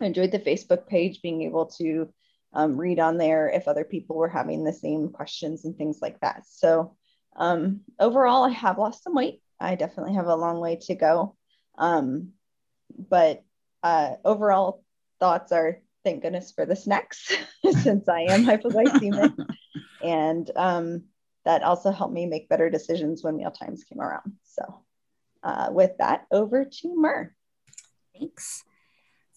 enjoyed 0.00 0.32
the 0.32 0.38
Facebook 0.38 0.86
page 0.86 1.22
being 1.22 1.42
able 1.42 1.66
to 1.78 2.12
um, 2.52 2.76
read 2.76 2.98
on 2.98 3.16
there 3.16 3.48
if 3.48 3.68
other 3.68 3.84
people 3.84 4.16
were 4.16 4.28
having 4.28 4.64
the 4.64 4.72
same 4.72 5.10
questions 5.10 5.64
and 5.64 5.76
things 5.76 5.98
like 6.02 6.18
that. 6.20 6.42
So 6.48 6.96
um, 7.36 7.80
overall, 7.98 8.44
I 8.44 8.50
have 8.50 8.78
lost 8.78 9.04
some 9.04 9.14
weight. 9.14 9.40
I 9.60 9.74
definitely 9.74 10.14
have 10.14 10.26
a 10.26 10.34
long 10.34 10.60
way 10.60 10.76
to 10.82 10.94
go. 10.94 11.36
Um, 11.78 12.30
but 13.08 13.42
uh, 13.82 14.14
overall 14.24 14.84
thoughts 15.20 15.52
are 15.52 15.80
thank 16.04 16.22
goodness 16.22 16.52
for 16.52 16.66
the 16.66 16.76
snacks 16.76 17.32
since 17.82 18.08
I 18.08 18.22
am 18.22 18.44
hypoglycemic. 18.44 19.34
and 20.02 20.50
um, 20.56 21.04
that 21.44 21.62
also 21.62 21.90
helped 21.90 22.14
me 22.14 22.26
make 22.26 22.48
better 22.48 22.70
decisions 22.70 23.22
when 23.22 23.36
meal 23.36 23.50
times 23.50 23.84
came 23.84 24.00
around. 24.00 24.32
So 24.44 24.82
uh, 25.42 25.68
with 25.70 25.92
that, 25.98 26.26
over 26.30 26.64
to 26.64 27.00
Mer. 27.00 27.34
Thanks. 28.18 28.62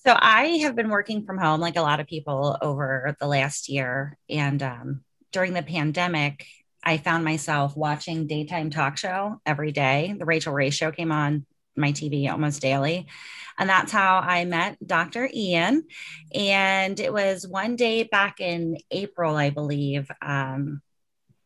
So 0.05 0.13
I 0.17 0.45
have 0.63 0.75
been 0.75 0.89
working 0.89 1.25
from 1.25 1.37
home 1.37 1.61
like 1.61 1.77
a 1.77 1.81
lot 1.81 2.01
of 2.01 2.07
people 2.07 2.57
over 2.61 3.15
the 3.19 3.27
last 3.27 3.69
year. 3.69 4.17
And 4.29 4.61
um, 4.61 5.01
during 5.31 5.53
the 5.53 5.63
pandemic, 5.63 6.45
I 6.83 6.97
found 6.97 7.23
myself 7.23 7.77
watching 7.77 8.27
daytime 8.27 8.69
talk 8.69 8.97
show 8.97 9.39
every 9.45 9.71
day. 9.71 10.13
The 10.17 10.25
Rachael 10.25 10.51
Ray 10.51 10.71
show 10.71 10.91
came 10.91 11.13
on 11.13 11.45
my 11.75 11.91
TV 11.91 12.29
almost 12.29 12.61
daily. 12.61 13.07
And 13.57 13.69
that's 13.69 13.91
how 13.91 14.19
I 14.19 14.45
met 14.45 14.77
Dr. 14.85 15.29
Ian. 15.31 15.85
And 16.33 16.99
it 16.99 17.13
was 17.13 17.47
one 17.47 17.75
day 17.75 18.03
back 18.03 18.39
in 18.39 18.77
April, 18.89 19.35
I 19.35 19.51
believe. 19.51 20.09
Um, 20.21 20.81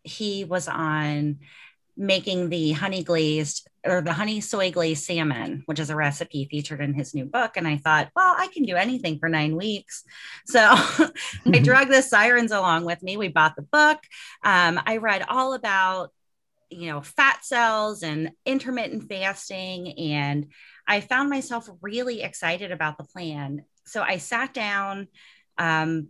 he 0.03 0.45
was 0.45 0.67
on 0.67 1.39
making 1.97 2.49
the 2.49 2.71
honey 2.73 3.03
glazed 3.03 3.67
or 3.83 4.01
the 4.01 4.13
honey 4.13 4.41
soy 4.41 4.71
glazed 4.71 5.03
salmon, 5.03 5.63
which 5.65 5.79
is 5.79 5.89
a 5.89 5.95
recipe 5.95 6.47
featured 6.49 6.81
in 6.81 6.93
his 6.93 7.13
new 7.15 7.25
book. 7.25 7.57
And 7.57 7.67
I 7.67 7.77
thought, 7.77 8.09
well, 8.15 8.35
I 8.37 8.47
can 8.47 8.63
do 8.63 8.75
anything 8.75 9.17
for 9.17 9.29
nine 9.29 9.55
weeks. 9.55 10.03
So 10.45 10.59
I 10.61 11.59
drug 11.63 11.87
the 11.87 12.01
sirens 12.01 12.51
along 12.51 12.85
with 12.85 13.01
me. 13.01 13.17
We 13.17 13.29
bought 13.29 13.55
the 13.55 13.63
book. 13.63 13.99
Um, 14.43 14.79
I 14.85 14.97
read 14.97 15.25
all 15.27 15.53
about, 15.53 16.11
you 16.69 16.87
know, 16.87 17.01
fat 17.01 17.45
cells 17.45 18.03
and 18.03 18.31
intermittent 18.45 19.07
fasting. 19.09 19.97
And 19.97 20.47
I 20.87 21.01
found 21.01 21.29
myself 21.29 21.69
really 21.81 22.21
excited 22.21 22.71
about 22.71 22.97
the 22.97 23.03
plan. 23.03 23.63
So 23.85 24.01
I 24.01 24.17
sat 24.17 24.53
down. 24.53 25.07
Um, 25.57 26.09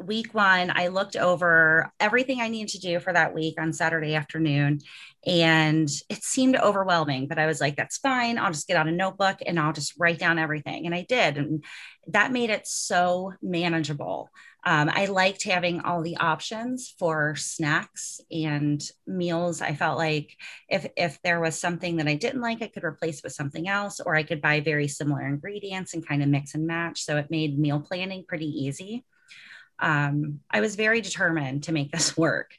week 0.00 0.34
one, 0.34 0.72
I 0.74 0.88
looked 0.88 1.16
over 1.16 1.92
everything 1.98 2.40
I 2.40 2.48
needed 2.48 2.68
to 2.72 2.78
do 2.78 3.00
for 3.00 3.12
that 3.12 3.34
week 3.34 3.60
on 3.60 3.72
Saturday 3.72 4.14
afternoon. 4.14 4.80
And 5.26 5.88
it 6.08 6.22
seemed 6.22 6.56
overwhelming, 6.56 7.26
but 7.26 7.38
I 7.38 7.46
was 7.46 7.60
like, 7.60 7.76
that's 7.76 7.98
fine. 7.98 8.38
I'll 8.38 8.52
just 8.52 8.68
get 8.68 8.76
out 8.76 8.88
a 8.88 8.92
notebook 8.92 9.38
and 9.44 9.58
I'll 9.58 9.72
just 9.72 9.94
write 9.98 10.18
down 10.18 10.38
everything. 10.38 10.86
And 10.86 10.94
I 10.94 11.04
did. 11.08 11.38
And 11.38 11.64
that 12.08 12.32
made 12.32 12.50
it 12.50 12.66
so 12.66 13.34
manageable. 13.42 14.30
Um, 14.68 14.90
I 14.92 15.06
liked 15.06 15.44
having 15.44 15.80
all 15.80 16.02
the 16.02 16.18
options 16.18 16.94
for 16.98 17.36
snacks 17.36 18.20
and 18.30 18.82
meals. 19.06 19.62
I 19.62 19.74
felt 19.74 19.96
like 19.96 20.36
if 20.68 20.86
if 20.96 21.22
there 21.22 21.40
was 21.40 21.58
something 21.58 21.96
that 21.96 22.08
I 22.08 22.16
didn't 22.16 22.42
like, 22.42 22.60
I 22.60 22.68
could 22.68 22.84
replace 22.84 23.18
it 23.18 23.24
with 23.24 23.32
something 23.32 23.66
else, 23.66 23.98
or 23.98 24.14
I 24.14 24.24
could 24.24 24.42
buy 24.42 24.60
very 24.60 24.88
similar 24.88 25.26
ingredients 25.26 25.94
and 25.94 26.06
kind 26.06 26.22
of 26.22 26.28
mix 26.28 26.54
and 26.54 26.66
match. 26.66 27.02
So 27.02 27.16
it 27.16 27.30
made 27.30 27.58
meal 27.58 27.80
planning 27.80 28.24
pretty 28.28 28.46
easy 28.64 29.04
um, 29.80 30.40
I 30.50 30.60
was 30.60 30.76
very 30.76 31.00
determined 31.00 31.64
to 31.64 31.72
make 31.72 31.92
this 31.92 32.16
work. 32.16 32.52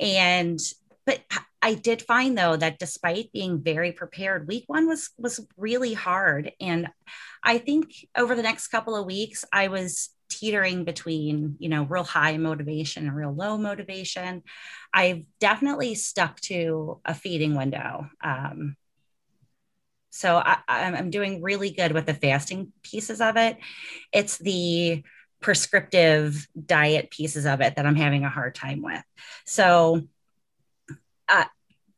And 0.00 0.60
but 1.04 1.20
I 1.62 1.74
did 1.74 2.02
find 2.02 2.36
though 2.36 2.56
that 2.56 2.78
despite 2.78 3.32
being 3.32 3.62
very 3.62 3.92
prepared, 3.92 4.48
week 4.48 4.64
one 4.66 4.86
was 4.86 5.10
was 5.18 5.46
really 5.56 5.94
hard. 5.94 6.52
And 6.60 6.88
I 7.42 7.58
think 7.58 7.92
over 8.16 8.34
the 8.34 8.42
next 8.42 8.68
couple 8.68 8.96
of 8.96 9.06
weeks, 9.06 9.44
I 9.52 9.68
was 9.68 10.10
teetering 10.28 10.84
between 10.84 11.56
you 11.58 11.68
know 11.68 11.84
real 11.84 12.04
high 12.04 12.36
motivation 12.36 13.06
and 13.06 13.16
real 13.16 13.32
low 13.32 13.56
motivation. 13.58 14.42
I've 14.92 15.22
definitely 15.40 15.94
stuck 15.94 16.40
to 16.42 17.00
a 17.04 17.14
feeding 17.14 17.54
window. 17.54 18.08
Um, 18.22 18.76
so 20.10 20.36
I, 20.36 20.56
i'm 20.66 21.10
doing 21.10 21.42
really 21.42 21.68
good 21.70 21.92
with 21.92 22.06
the 22.06 22.14
fasting 22.14 22.72
pieces 22.82 23.20
of 23.20 23.36
it. 23.36 23.58
It's 24.12 24.38
the 24.38 25.02
prescriptive 25.40 26.46
diet 26.64 27.10
pieces 27.10 27.44
of 27.44 27.60
it 27.60 27.76
that 27.76 27.86
I'm 27.86 27.96
having 27.96 28.24
a 28.24 28.30
hard 28.30 28.54
time 28.54 28.82
with. 28.82 29.02
So, 29.44 30.02
uh, 31.28 31.44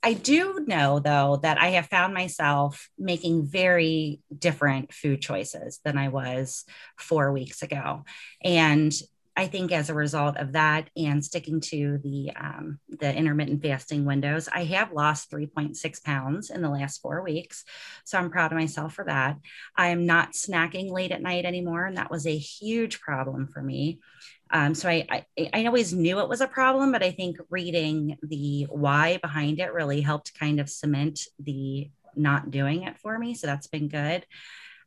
I 0.02 0.14
do 0.14 0.64
know 0.67 1.00
though 1.00 1.40
that 1.43 1.61
I 1.61 1.69
have 1.71 1.87
found 1.87 2.14
myself 2.14 2.88
making 2.99 3.47
very 3.47 4.21
different 4.37 4.93
food 4.93 5.21
choices 5.21 5.81
than 5.85 5.99
I 5.99 6.09
was 6.09 6.64
four 6.97 7.33
weeks 7.33 7.62
ago. 7.62 8.05
And 8.43 8.93
I 9.38 9.47
think 9.47 9.71
as 9.71 9.88
a 9.88 9.95
result 9.95 10.37
of 10.37 10.55
that 10.55 10.90
and 10.97 11.25
sticking 11.25 11.61
to 11.61 11.99
the 12.02 12.33
um, 12.35 12.81
the 12.88 13.14
intermittent 13.14 13.62
fasting 13.62 14.05
windows, 14.05 14.49
I 14.52 14.64
have 14.64 14.93
lost 14.93 15.31
3.6 15.31 16.02
pounds 16.02 16.50
in 16.50 16.61
the 16.61 16.69
last 16.69 17.00
four 17.00 17.23
weeks. 17.23 17.64
So 18.05 18.19
I'm 18.19 18.31
proud 18.31 18.50
of 18.50 18.59
myself 18.59 18.95
for 18.95 19.05
that. 19.05 19.37
I 19.76 19.88
am 19.90 20.07
not 20.07 20.33
snacking 20.33 20.90
late 20.90 21.12
at 21.12 21.23
night 21.23 21.45
anymore, 21.45 21.87
and 21.87 21.97
that 21.99 22.11
was 22.11 22.26
a 22.26 22.37
huge 22.37 23.00
problem 23.00 23.47
for 23.47 23.62
me. 23.62 24.00
Um, 24.50 24.75
so 24.75 24.88
I, 24.88 25.07
I, 25.11 25.50
I 25.52 25.67
always 25.67 25.93
knew 25.93 26.21
it 26.21 26.28
was 26.28 26.40
a 26.40 26.49
problem, 26.49 26.93
but 26.93 27.02
I 27.02 27.11
think 27.11 27.37
reading 27.50 28.17
the 28.23 28.67
why 28.71 29.19
behind 29.19 29.61
it 29.61 29.73
really 29.73 30.00
helped 30.00 30.38
kind 30.38 30.61
of 30.61 30.71
cement 30.71 31.21
the 31.38 31.90
not 32.17 32.50
doing 32.50 32.85
it 32.85 32.99
for 32.99 33.19
me. 33.19 33.35
So 33.35 33.47
that's 33.47 33.67
been 33.67 33.88
good. 33.88 34.25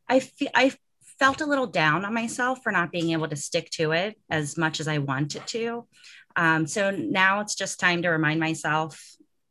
I 0.08 0.20
feel 0.20 0.50
I 0.54 0.72
felt 1.18 1.40
a 1.40 1.46
little 1.46 1.66
down 1.66 2.04
on 2.04 2.12
myself 2.12 2.62
for 2.62 2.72
not 2.72 2.90
being 2.90 3.12
able 3.12 3.28
to 3.28 3.36
stick 3.36 3.70
to 3.70 3.92
it 3.92 4.18
as 4.28 4.58
much 4.58 4.80
as 4.80 4.88
I 4.88 4.98
wanted 4.98 5.46
to. 5.48 5.86
Um, 6.34 6.66
so 6.66 6.90
now 6.90 7.40
it's 7.40 7.54
just 7.54 7.78
time 7.78 8.02
to 8.02 8.08
remind 8.08 8.40
myself 8.40 9.00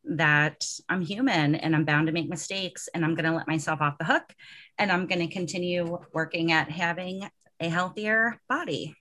that 0.04 0.66
I'm 0.90 1.02
human 1.02 1.56
and 1.56 1.76
I'm 1.76 1.86
bound 1.86 2.08
to 2.08 2.14
make 2.14 2.28
mistakes 2.28 2.90
and 2.94 3.06
I'm 3.06 3.16
going 3.16 3.26
to 3.26 3.36
let 3.36 3.48
myself 3.48 3.82
off 3.82 3.98
the 4.00 4.06
hook 4.06 4.34
and 4.78 4.92
I'm 4.92 5.08
going 5.08 5.26
to 5.26 5.34
continue 5.34 6.00
working 6.14 6.52
at 6.52 6.70
having 6.70 7.30
a 7.60 7.70
healthier 7.70 8.42
body. 8.50 8.96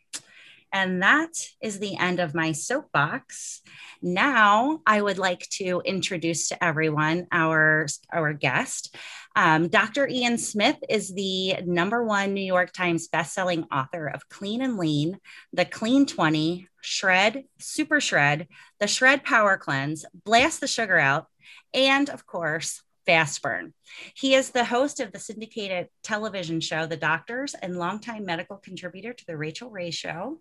And 0.73 1.03
that 1.03 1.31
is 1.61 1.79
the 1.79 1.97
end 1.97 2.21
of 2.21 2.35
my 2.35 2.53
soapbox. 2.53 3.63
Now, 4.03 4.81
I 4.87 5.03
would 5.03 5.19
like 5.19 5.49
to 5.59 5.83
introduce 5.85 6.49
to 6.49 6.65
everyone 6.65 7.27
our, 7.33 7.87
our 8.13 8.33
guest. 8.33 8.95
Um, 9.37 9.69
Dr. 9.69 10.09
Ian 10.09 10.39
Smith 10.39 10.77
is 10.89 11.13
the 11.13 11.57
number 11.65 12.05
one 12.05 12.35
New 12.35 12.45
York 12.45 12.73
Times 12.73 13.09
bestselling 13.09 13.67
author 13.73 14.07
of 14.07 14.29
Clean 14.29 14.63
and 14.63 14.77
Lean, 14.77 15.19
The 15.53 15.65
Clean 15.65 16.07
20, 16.07 16.69
Shred, 16.81 17.45
Super 17.59 18.01
Shred, 18.01 18.49
The 18.79 18.89
Shred 18.89 19.25
Power 19.25 19.57
Cleanse, 19.57 20.05
Blast 20.25 20.61
the 20.61 20.67
Sugar 20.67 20.99
Out, 20.99 21.27
and 21.75 22.09
of 22.11 22.27
course, 22.27 22.83
Fast 23.07 23.43
Burn. 23.43 23.73
He 24.15 24.35
is 24.35 24.51
the 24.51 24.65
host 24.65 25.01
of 25.01 25.13
the 25.13 25.19
syndicated 25.19 25.89
television 26.03 26.61
show 26.61 26.87
The 26.87 26.97
Doctors 26.97 27.55
and 27.55 27.79
longtime 27.79 28.25
medical 28.25 28.57
contributor 28.57 29.13
to 29.13 29.27
The 29.27 29.37
Rachael 29.37 29.71
Ray 29.71 29.91
Show. 29.91 30.41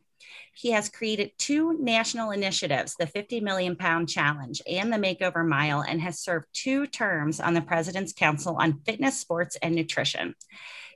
He 0.53 0.71
has 0.71 0.89
created 0.89 1.31
two 1.37 1.77
national 1.79 2.31
initiatives, 2.31 2.95
the 2.99 3.07
50 3.07 3.39
million 3.39 3.75
pound 3.75 4.09
challenge 4.09 4.61
and 4.69 4.91
the 4.91 4.97
makeover 4.97 5.47
mile, 5.47 5.81
and 5.81 6.01
has 6.01 6.19
served 6.19 6.47
two 6.53 6.87
terms 6.87 7.39
on 7.39 7.53
the 7.53 7.61
President's 7.61 8.13
Council 8.13 8.57
on 8.59 8.81
Fitness, 8.85 9.17
Sports, 9.17 9.57
and 9.61 9.75
Nutrition. 9.75 10.35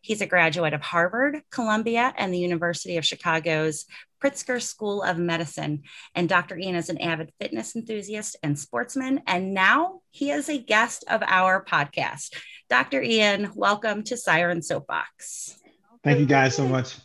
He's 0.01 0.19
a 0.19 0.25
graduate 0.25 0.73
of 0.73 0.81
Harvard, 0.81 1.43
Columbia, 1.49 2.13
and 2.17 2.33
the 2.33 2.39
University 2.39 2.97
of 2.97 3.05
Chicago's 3.05 3.85
Pritzker 4.23 4.61
School 4.61 5.03
of 5.03 5.17
Medicine. 5.17 5.83
And 6.15 6.29
Dr. 6.29 6.57
Ian 6.57 6.75
is 6.75 6.89
an 6.89 7.01
avid 7.01 7.33
fitness 7.41 7.75
enthusiast 7.75 8.37
and 8.41 8.57
sportsman. 8.57 9.21
And 9.27 9.53
now 9.53 9.99
he 10.11 10.31
is 10.31 10.47
a 10.47 10.57
guest 10.57 11.03
of 11.09 11.21
our 11.27 11.63
podcast. 11.65 12.33
Dr. 12.69 13.01
Ian, 13.01 13.51
welcome 13.53 14.01
to 14.03 14.15
Siren 14.15 14.61
Soapbox. 14.61 15.57
Thank 16.05 16.19
you 16.19 16.25
guys 16.25 16.55
so 16.55 16.65
much 16.65 16.95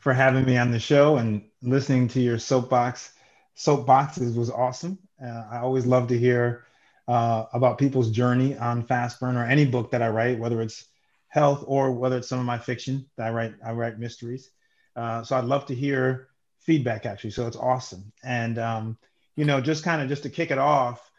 for 0.00 0.12
having 0.12 0.44
me 0.44 0.58
on 0.58 0.70
the 0.70 0.78
show 0.78 1.16
and 1.16 1.42
listening 1.62 2.06
to 2.08 2.20
your 2.20 2.38
soapbox. 2.38 3.14
Soapboxes 3.56 4.36
was 4.36 4.50
awesome. 4.50 4.98
Uh, 5.24 5.44
I 5.50 5.58
always 5.60 5.86
love 5.86 6.08
to 6.08 6.18
hear 6.18 6.66
uh, 7.08 7.46
about 7.54 7.78
people's 7.78 8.10
journey 8.10 8.58
on 8.58 8.84
Fast 8.84 9.20
Burn 9.20 9.36
or 9.36 9.44
any 9.46 9.64
book 9.64 9.90
that 9.92 10.02
I 10.02 10.08
write, 10.10 10.38
whether 10.38 10.60
it's 10.60 10.84
health 11.28 11.64
or 11.66 11.92
whether 11.92 12.18
it's 12.18 12.28
some 12.28 12.38
of 12.38 12.44
my 12.44 12.58
fiction 12.58 13.06
that 13.16 13.28
I 13.28 13.30
write. 13.30 13.54
I 13.64 13.72
write 13.72 13.98
mysteries. 13.98 14.50
Uh, 14.94 15.22
so 15.22 15.36
I'd 15.36 15.44
love 15.44 15.64
to 15.66 15.74
hear 15.74 16.28
feedback 16.68 17.06
actually. 17.06 17.30
So 17.30 17.46
it's 17.46 17.56
awesome. 17.56 18.12
And 18.22 18.58
um, 18.58 18.98
you 19.36 19.46
know, 19.46 19.58
just 19.58 19.84
kind 19.84 20.02
of 20.02 20.08
just 20.10 20.24
to 20.24 20.28
kick 20.28 20.50
it 20.50 20.58
off, 20.58 21.10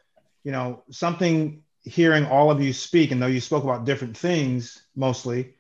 you 0.44 0.52
know, 0.52 0.84
something 0.92 1.64
hearing 1.84 2.28
all 2.28 2.52
of 2.52 2.62
you 2.62 2.72
speak, 2.72 3.10
and 3.10 3.20
though 3.20 3.26
you 3.26 3.42
spoke 3.42 3.64
about 3.64 3.84
different 3.84 4.16
things 4.16 4.84
mostly, 4.96 5.56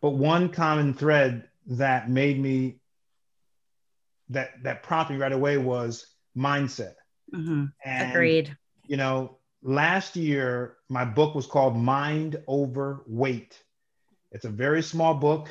but 0.00 0.10
one 0.10 0.48
common 0.48 0.92
thread 0.92 1.48
that 1.68 2.10
made 2.10 2.40
me 2.40 2.80
that 4.30 4.60
that 4.64 4.82
prompted 4.82 5.14
me 5.14 5.20
right 5.20 5.32
away 5.32 5.56
was 5.56 6.06
mindset. 6.36 6.94
Mm-hmm. 7.32 7.66
And, 7.84 8.10
Agreed. 8.10 8.56
You 8.88 8.96
know, 8.96 9.38
last 9.62 10.16
year 10.16 10.78
my 10.88 11.04
book 11.04 11.36
was 11.36 11.46
called 11.46 11.76
Mind 11.76 12.42
Over 12.48 13.04
Weight. 13.06 13.56
It's 14.32 14.46
a 14.46 14.50
very 14.50 14.82
small 14.82 15.14
book. 15.14 15.48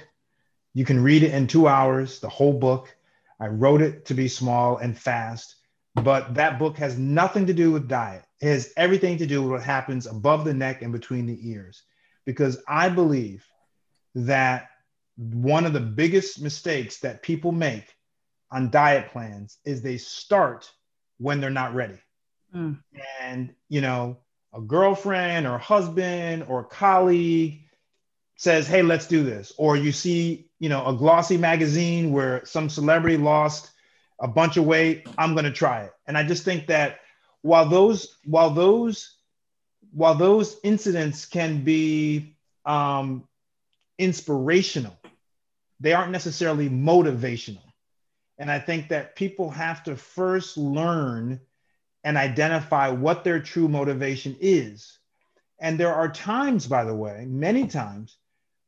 You 0.73 0.83
can 0.83 1.01
read 1.01 1.23
it 1.23 1.33
in 1.33 1.47
two 1.47 1.69
hours, 1.69 2.19
the 2.19 2.27
whole 2.27 2.59
book. 2.59 2.93
I 3.39 3.47
wrote 3.47 3.81
it 3.81 4.05
to 4.05 4.13
be 4.13 4.27
small 4.27 4.77
and 4.77 4.97
fast, 4.97 5.55
but 5.95 6.35
that 6.35 6.59
book 6.59 6.77
has 6.77 6.97
nothing 6.97 7.47
to 7.47 7.53
do 7.53 7.71
with 7.71 7.87
diet. 7.87 8.23
It 8.41 8.47
has 8.47 8.73
everything 8.77 9.17
to 9.17 9.25
do 9.25 9.41
with 9.41 9.51
what 9.51 9.63
happens 9.63 10.05
above 10.05 10.45
the 10.45 10.53
neck 10.53 10.81
and 10.81 10.91
between 10.91 11.25
the 11.25 11.49
ears. 11.49 11.83
Because 12.25 12.61
I 12.67 12.89
believe 12.89 13.45
that 14.15 14.69
one 15.15 15.65
of 15.65 15.73
the 15.73 15.79
biggest 15.79 16.41
mistakes 16.41 16.99
that 16.99 17.23
people 17.23 17.51
make 17.51 17.95
on 18.51 18.69
diet 18.69 19.11
plans 19.11 19.57
is 19.65 19.81
they 19.81 19.97
start 19.97 20.71
when 21.17 21.41
they're 21.41 21.49
not 21.49 21.73
ready. 21.73 21.99
Mm. 22.55 22.79
And, 23.21 23.53
you 23.69 23.81
know, 23.81 24.19
a 24.53 24.61
girlfriend 24.61 25.47
or 25.47 25.55
a 25.55 25.59
husband 25.59 26.45
or 26.47 26.61
a 26.61 26.65
colleague 26.65 27.61
says, 28.35 28.67
Hey, 28.67 28.81
let's 28.81 29.07
do 29.07 29.23
this. 29.23 29.51
Or 29.57 29.75
you 29.75 29.91
see, 29.91 30.46
you 30.59 30.69
know, 30.69 30.85
a 30.85 30.93
glossy 30.93 31.37
magazine 31.37 32.11
where 32.11 32.45
some 32.45 32.69
celebrity 32.69 33.17
lost 33.17 33.71
a 34.19 34.27
bunch 34.27 34.57
of 34.57 34.65
weight. 34.65 35.07
I'm 35.17 35.33
going 35.33 35.45
to 35.45 35.51
try 35.51 35.83
it. 35.83 35.93
And 36.07 36.17
I 36.17 36.23
just 36.23 36.43
think 36.43 36.67
that 36.67 36.99
while 37.41 37.67
those, 37.69 38.17
while 38.25 38.49
those, 38.49 39.15
while 39.91 40.15
those 40.15 40.57
incidents 40.63 41.25
can 41.25 41.63
be 41.63 42.35
um, 42.67 43.27
inspirational. 43.97 44.95
They 45.79 45.93
aren't 45.93 46.11
necessarily 46.11 46.69
motivational. 46.69 47.63
And 48.37 48.51
I 48.51 48.59
think 48.59 48.89
that 48.89 49.15
people 49.15 49.49
have 49.49 49.83
to 49.85 49.95
first 49.95 50.57
learn 50.57 51.39
and 52.03 52.17
identify 52.17 52.89
what 52.89 53.23
their 53.23 53.39
true 53.39 53.67
motivation 53.67 54.35
is. 54.39 54.99
And 55.59 55.79
there 55.79 55.93
are 55.93 56.11
times, 56.11 56.67
by 56.67 56.83
the 56.83 56.93
way, 56.93 57.25
many 57.27 57.67
times, 57.67 58.17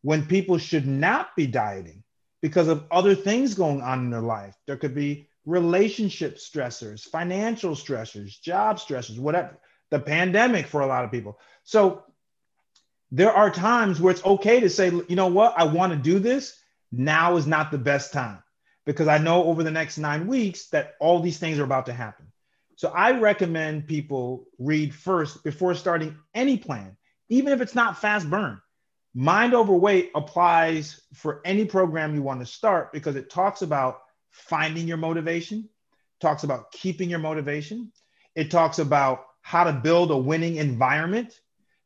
when 0.02 0.26
people 0.26 0.58
should 0.58 0.88
not 0.88 1.36
be 1.36 1.48
dieting 1.48 2.04
because 2.42 2.68
of 2.68 2.86
other 2.92 3.16
things 3.16 3.54
going 3.54 3.82
on 3.82 4.00
in 4.00 4.10
their 4.10 4.22
life. 4.22 4.56
There 4.66 4.78
could 4.78 4.96
be 4.96 5.28
relationship 5.46 6.38
stressors, 6.38 7.02
financial 7.02 7.72
stressors, 7.72 8.40
job 8.42 8.78
stressors, 8.78 9.20
whatever, 9.20 9.58
the 9.90 10.00
pandemic 10.00 10.68
for 10.68 10.82
a 10.82 10.88
lot 10.88 11.04
of 11.04 11.12
people. 11.12 11.40
So 11.64 12.04
there 13.12 13.34
are 13.34 13.50
times 13.50 14.00
where 14.00 14.12
it's 14.12 14.26
okay 14.26 14.60
to 14.60 14.70
say, 14.70 14.92
you 15.08 15.16
know 15.16 15.28
what, 15.28 15.54
I 15.58 15.64
want 15.64 15.94
to 15.94 16.00
do 16.00 16.20
this. 16.20 16.56
Now 16.92 17.36
is 17.38 17.48
not 17.48 17.72
the 17.72 17.78
best 17.78 18.14
time 18.14 18.42
because 18.86 19.08
I 19.08 19.18
know 19.18 19.44
over 19.44 19.64
the 19.64 19.72
next 19.72 19.98
nine 19.98 20.28
weeks 20.28 20.68
that 20.70 20.94
all 21.00 21.20
these 21.20 21.38
things 21.38 21.60
are 21.60 21.64
about 21.64 21.88
to 21.88 21.94
happen. 21.94 22.28
So 22.76 22.90
I 22.90 23.12
recommend 23.20 23.88
people 23.88 24.48
read 24.58 24.96
first 24.96 25.44
before 25.44 25.76
starting 25.76 26.18
any 26.34 26.58
plan, 26.58 26.96
even 27.28 27.52
if 27.52 27.62
it's 27.62 27.76
not 27.76 28.00
fast 28.00 28.30
burn. 28.30 28.62
Mind 29.14 29.54
over 29.54 29.74
weight 29.74 30.12
applies 30.16 31.02
for 31.14 31.42
any 31.44 31.66
program 31.66 32.16
you 32.16 32.22
want 32.22 32.40
to 32.40 32.46
start 32.46 32.92
because 32.94 33.16
it 33.16 33.30
talks 33.30 33.62
about 33.62 34.02
finding 34.32 34.88
your 34.88 34.98
motivation, 34.98 35.68
talks 36.20 36.44
about 36.44 36.72
keeping 36.72 37.10
your 37.10 37.20
motivation, 37.20 37.92
it 38.36 38.52
talks 38.52 38.80
about 38.80 39.26
how 39.42 39.64
to 39.64 39.74
build 39.74 40.12
a 40.12 40.18
winning 40.18 40.58
environment, 40.58 41.40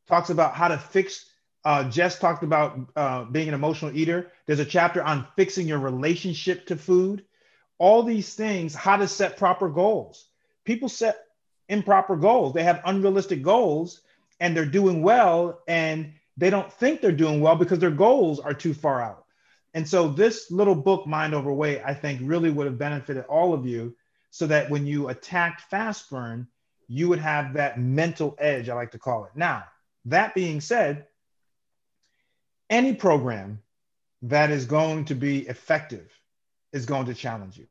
talks 0.06 0.30
about 0.30 0.54
how 0.54 0.68
to 0.68 0.78
fix. 0.78 1.26
Uh, 1.64 1.88
Jess 1.88 2.18
talked 2.18 2.42
about 2.44 2.78
uh, 2.94 3.24
being 3.24 3.48
an 3.48 3.54
emotional 3.54 3.96
eater. 3.96 4.30
There's 4.46 4.60
a 4.60 4.64
chapter 4.66 5.02
on 5.02 5.26
fixing 5.34 5.66
your 5.66 5.78
relationship 5.78 6.66
to 6.66 6.76
food. 6.76 7.24
All 7.78 8.02
these 8.02 8.34
things, 8.34 8.74
how 8.74 8.98
to 8.98 9.08
set 9.08 9.38
proper 9.38 9.68
goals 9.70 10.26
people 10.64 10.88
set 10.88 11.26
improper 11.68 12.16
goals. 12.16 12.54
They 12.54 12.64
have 12.64 12.82
unrealistic 12.84 13.42
goals 13.42 14.00
and 14.40 14.56
they're 14.56 14.66
doing 14.66 15.02
well 15.02 15.60
and 15.68 16.12
they 16.36 16.50
don't 16.50 16.72
think 16.72 17.00
they're 17.00 17.12
doing 17.12 17.40
well 17.40 17.56
because 17.56 17.78
their 17.78 17.90
goals 17.90 18.40
are 18.40 18.54
too 18.54 18.74
far 18.74 19.00
out. 19.00 19.24
And 19.74 19.88
so 19.88 20.08
this 20.08 20.50
little 20.50 20.74
book, 20.74 21.06
Mind 21.06 21.34
Over 21.34 21.52
Weight, 21.52 21.82
I 21.84 21.94
think 21.94 22.20
really 22.22 22.50
would 22.50 22.66
have 22.66 22.78
benefited 22.78 23.24
all 23.28 23.52
of 23.52 23.66
you 23.66 23.96
so 24.30 24.46
that 24.46 24.70
when 24.70 24.86
you 24.86 25.08
attacked 25.08 25.62
fast 25.62 26.10
burn, 26.10 26.46
you 26.88 27.08
would 27.08 27.18
have 27.18 27.54
that 27.54 27.78
mental 27.78 28.36
edge, 28.38 28.68
I 28.68 28.74
like 28.74 28.92
to 28.92 28.98
call 28.98 29.24
it. 29.24 29.32
Now, 29.34 29.64
that 30.06 30.34
being 30.34 30.60
said, 30.60 31.06
any 32.70 32.94
program 32.94 33.60
that 34.22 34.50
is 34.50 34.64
going 34.64 35.06
to 35.06 35.14
be 35.14 35.40
effective 35.40 36.10
is 36.72 36.86
going 36.86 37.06
to 37.06 37.14
challenge 37.14 37.56
you. 37.56 37.66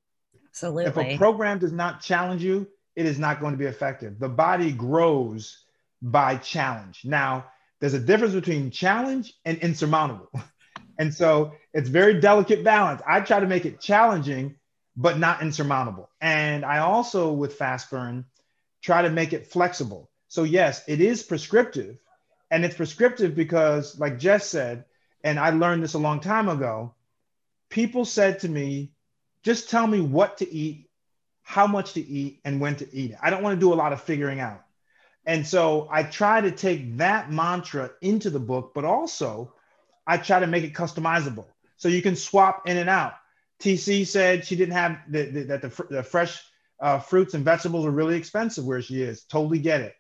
Absolutely. 0.50 0.86
If 0.86 0.98
a 0.98 1.18
program 1.18 1.60
does 1.60 1.72
not 1.72 2.02
challenge 2.02 2.44
you, 2.44 2.68
it 2.96 3.06
is 3.06 3.18
not 3.18 3.40
going 3.40 3.54
to 3.54 3.58
be 3.58 3.66
effective. 3.66 4.20
The 4.20 4.30
body 4.30 4.72
grows 4.72 5.64
by 6.02 6.38
challenge. 6.38 7.02
Now, 7.04 7.46
there's 7.84 7.94
a 7.94 8.00
difference 8.00 8.34
between 8.34 8.72
challenge 8.72 9.34
and 9.44 9.58
insurmountable. 9.58 10.32
and 11.00 11.14
so 11.14 11.52
it's 11.74 11.90
very 11.90 12.22
delicate 12.22 12.64
balance. 12.64 13.02
I 13.06 13.20
try 13.20 13.42
to 13.42 13.46
make 13.46 13.66
it 13.66 13.82
challenging, 13.82 14.56
but 14.96 15.20
not 15.20 15.42
insurmountable. 15.42 16.10
And 16.22 16.64
I 16.64 16.78
also, 16.78 17.34
with 17.34 17.56
fast 17.56 17.92
burn, 17.92 18.24
try 18.82 19.02
to 19.02 19.10
make 19.10 19.34
it 19.34 19.48
flexible. 19.48 20.10
So, 20.30 20.44
yes, 20.44 20.82
it 20.88 21.02
is 21.02 21.24
prescriptive. 21.24 21.98
And 22.50 22.64
it's 22.64 22.78
prescriptive 22.78 23.36
because, 23.36 24.00
like 24.00 24.18
Jess 24.18 24.48
said, 24.48 24.86
and 25.22 25.38
I 25.38 25.50
learned 25.50 25.84
this 25.84 25.96
a 25.96 26.00
long 26.00 26.22
time 26.22 26.48
ago, 26.48 26.96
people 27.70 28.06
said 28.06 28.40
to 28.40 28.48
me, 28.48 28.94
just 29.44 29.70
tell 29.70 29.88
me 29.88 30.00
what 30.00 30.38
to 30.38 30.50
eat 30.50 30.90
how 31.42 31.68
much 31.68 31.96
to 31.96 32.02
eat 32.02 32.40
and 32.46 32.62
when 32.62 32.78
to 32.78 32.88
eat 32.96 33.12
it. 33.12 33.18
I 33.22 33.30
don't 33.30 33.44
want 33.44 33.60
to 33.60 33.60
do 33.60 33.74
a 33.74 33.76
lot 33.76 33.92
of 33.92 34.02
figuring 34.02 34.40
out. 34.40 34.63
And 35.26 35.46
so 35.48 35.88
I 35.92 36.04
try 36.04 36.42
to 36.42 36.52
take 36.52 36.98
that 36.98 37.32
mantra 37.32 37.92
into 38.02 38.30
the 38.30 38.40
book, 38.40 38.72
but 38.76 38.84
also 38.84 39.54
I 40.06 40.18
try 40.18 40.40
to 40.40 40.48
make 40.48 40.64
it 40.64 40.74
customizable. 40.74 41.46
So 41.78 41.88
you 41.88 42.02
can 42.02 42.16
swap 42.16 42.68
in 42.68 42.78
and 42.78 42.90
out. 42.90 43.14
TC 43.62 44.06
said 44.06 44.46
she 44.46 44.56
didn't 44.56 44.74
have 44.74 44.98
the, 45.08 45.24
the, 45.24 45.44
that 45.44 45.62
the, 45.62 45.86
the 45.90 46.04
fresh 46.04 46.44
uh, 46.80 47.00
fruits 47.00 47.34
and 47.34 47.46
vegetables 47.46 47.86
are 47.86 47.92
really 47.92 48.16
expensive 48.16 48.66
where 48.66 48.82
she 48.82 49.02
is. 49.02 49.24
Totally 49.24 49.60
get 49.60 49.82
it. 49.82 49.96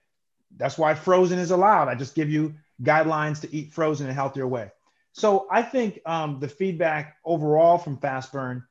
That's 0.58 0.78
why 0.78 0.93
frozen 0.95 1.39
is 1.39 1.52
allowed. 1.52 1.88
I 1.88 1.95
just 1.95 2.15
give 2.15 2.30
you 2.30 2.56
guidelines 2.82 3.39
to 3.41 3.56
eat 3.56 3.74
frozen 3.74 4.08
in 4.08 4.12
a 4.12 4.13
healthier 4.13 4.47
way. 4.47 4.71
So 5.13 5.47
I 5.50 5.62
think 5.62 6.00
um, 6.06 6.39
the 6.39 6.50
feedback 6.50 7.17
overall 7.24 7.78
from 7.78 7.97
Fast 7.97 8.32
Burn, 8.34 8.63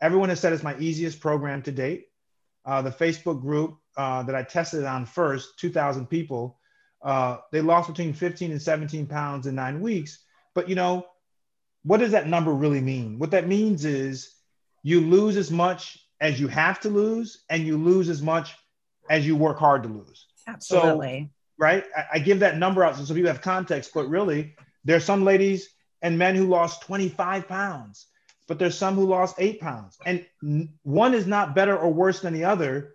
everyone 0.00 0.30
has 0.30 0.40
said 0.40 0.52
it's 0.52 0.62
my 0.62 0.78
easiest 0.78 1.20
program 1.20 1.62
to 1.62 1.72
date 1.72 2.06
uh, 2.64 2.82
the 2.82 2.90
Facebook 2.90 3.40
group 3.40 3.78
uh, 3.98 4.22
that 4.22 4.34
I 4.34 4.44
tested 4.44 4.84
on 4.84 5.04
first, 5.04 5.58
2,000 5.58 6.06
people, 6.06 6.58
uh, 7.02 7.38
they 7.52 7.60
lost 7.60 7.88
between 7.88 8.12
15 8.12 8.52
and 8.52 8.62
17 8.62 9.06
pounds 9.06 9.46
in 9.46 9.54
nine 9.54 9.80
weeks. 9.80 10.20
But 10.54 10.68
you 10.68 10.74
know, 10.74 11.06
what 11.82 11.98
does 11.98 12.12
that 12.12 12.26
number 12.26 12.52
really 12.52 12.80
mean? 12.80 13.18
What 13.18 13.32
that 13.32 13.46
means 13.46 13.84
is 13.84 14.32
you 14.82 15.00
lose 15.00 15.36
as 15.36 15.50
much 15.50 15.98
as 16.20 16.40
you 16.40 16.48
have 16.48 16.80
to 16.80 16.88
lose, 16.88 17.44
and 17.48 17.64
you 17.64 17.76
lose 17.76 18.08
as 18.08 18.22
much 18.22 18.56
as 19.08 19.26
you 19.26 19.36
work 19.36 19.58
hard 19.58 19.84
to 19.84 19.88
lose. 19.88 20.26
Absolutely. 20.48 21.30
So, 21.30 21.64
right? 21.64 21.84
I, 21.96 22.04
I 22.14 22.18
give 22.18 22.40
that 22.40 22.58
number 22.58 22.82
out 22.82 22.96
so 22.96 23.14
people 23.14 23.30
have 23.30 23.40
context, 23.40 23.92
but 23.94 24.08
really, 24.08 24.56
there 24.84 24.96
are 24.96 25.00
some 25.00 25.24
ladies 25.24 25.68
and 26.02 26.18
men 26.18 26.34
who 26.34 26.48
lost 26.48 26.82
25 26.82 27.46
pounds 27.46 28.06
but 28.48 28.58
there's 28.58 28.76
some 28.76 28.94
who 28.94 29.04
lost 29.04 29.36
eight 29.38 29.60
pounds. 29.60 29.98
And 30.04 30.26
one 30.82 31.14
is 31.14 31.26
not 31.26 31.54
better 31.54 31.78
or 31.78 31.92
worse 31.92 32.20
than 32.20 32.32
the 32.32 32.46
other. 32.46 32.94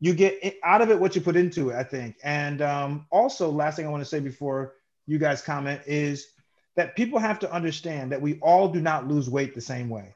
You 0.00 0.14
get 0.14 0.56
out 0.62 0.82
of 0.82 0.90
it 0.90 1.00
what 1.00 1.14
you 1.14 1.20
put 1.20 1.36
into 1.36 1.70
it, 1.70 1.76
I 1.76 1.84
think. 1.84 2.16
And 2.22 2.60
um, 2.60 3.06
also, 3.10 3.50
last 3.50 3.76
thing 3.76 3.86
I 3.86 3.90
want 3.90 4.02
to 4.02 4.08
say 4.08 4.20
before 4.20 4.74
you 5.06 5.18
guys 5.18 5.42
comment 5.42 5.82
is 5.86 6.26
that 6.76 6.96
people 6.96 7.18
have 7.18 7.38
to 7.40 7.52
understand 7.52 8.12
that 8.12 8.20
we 8.20 8.38
all 8.40 8.68
do 8.68 8.80
not 8.80 9.06
lose 9.06 9.30
weight 9.30 9.54
the 9.54 9.60
same 9.60 9.88
way. 9.88 10.14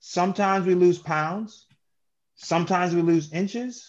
Sometimes 0.00 0.66
we 0.66 0.74
lose 0.74 0.98
pounds, 0.98 1.66
sometimes 2.34 2.94
we 2.94 3.02
lose 3.02 3.32
inches, 3.32 3.88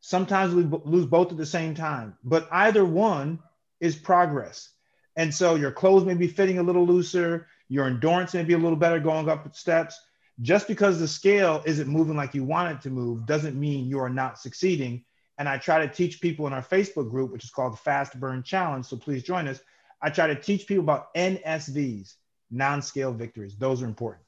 sometimes 0.00 0.54
we 0.54 0.62
lose 0.62 1.06
both 1.06 1.32
at 1.32 1.38
the 1.38 1.46
same 1.46 1.74
time. 1.74 2.16
But 2.22 2.46
either 2.52 2.84
one 2.84 3.38
is 3.80 3.96
progress. 3.96 4.70
And 5.16 5.34
so 5.34 5.54
your 5.54 5.72
clothes 5.72 6.04
may 6.04 6.14
be 6.14 6.28
fitting 6.28 6.58
a 6.58 6.62
little 6.62 6.86
looser, 6.86 7.46
your 7.68 7.86
endurance 7.86 8.34
may 8.34 8.44
be 8.44 8.52
a 8.52 8.58
little 8.58 8.76
better 8.76 9.00
going 9.00 9.28
up 9.28 9.54
steps. 9.56 9.98
Just 10.40 10.66
because 10.66 10.98
the 10.98 11.06
scale 11.06 11.62
isn't 11.64 11.88
moving 11.88 12.16
like 12.16 12.34
you 12.34 12.44
want 12.44 12.76
it 12.76 12.82
to 12.82 12.90
move 12.90 13.26
doesn't 13.26 13.58
mean 13.58 13.86
you 13.86 14.00
are 14.00 14.10
not 14.10 14.38
succeeding. 14.38 15.04
And 15.38 15.48
I 15.48 15.58
try 15.58 15.84
to 15.84 15.92
teach 15.92 16.20
people 16.20 16.46
in 16.46 16.52
our 16.52 16.62
Facebook 16.62 17.10
group, 17.10 17.32
which 17.32 17.44
is 17.44 17.50
called 17.50 17.78
Fast 17.78 18.18
Burn 18.18 18.42
Challenge. 18.42 18.84
So 18.84 18.96
please 18.96 19.22
join 19.22 19.48
us. 19.48 19.60
I 20.02 20.10
try 20.10 20.26
to 20.26 20.34
teach 20.34 20.66
people 20.66 20.84
about 20.84 21.14
NSVs, 21.14 22.14
non 22.50 22.82
scale 22.82 23.12
victories. 23.12 23.56
Those 23.56 23.82
are 23.82 23.86
important. 23.86 24.24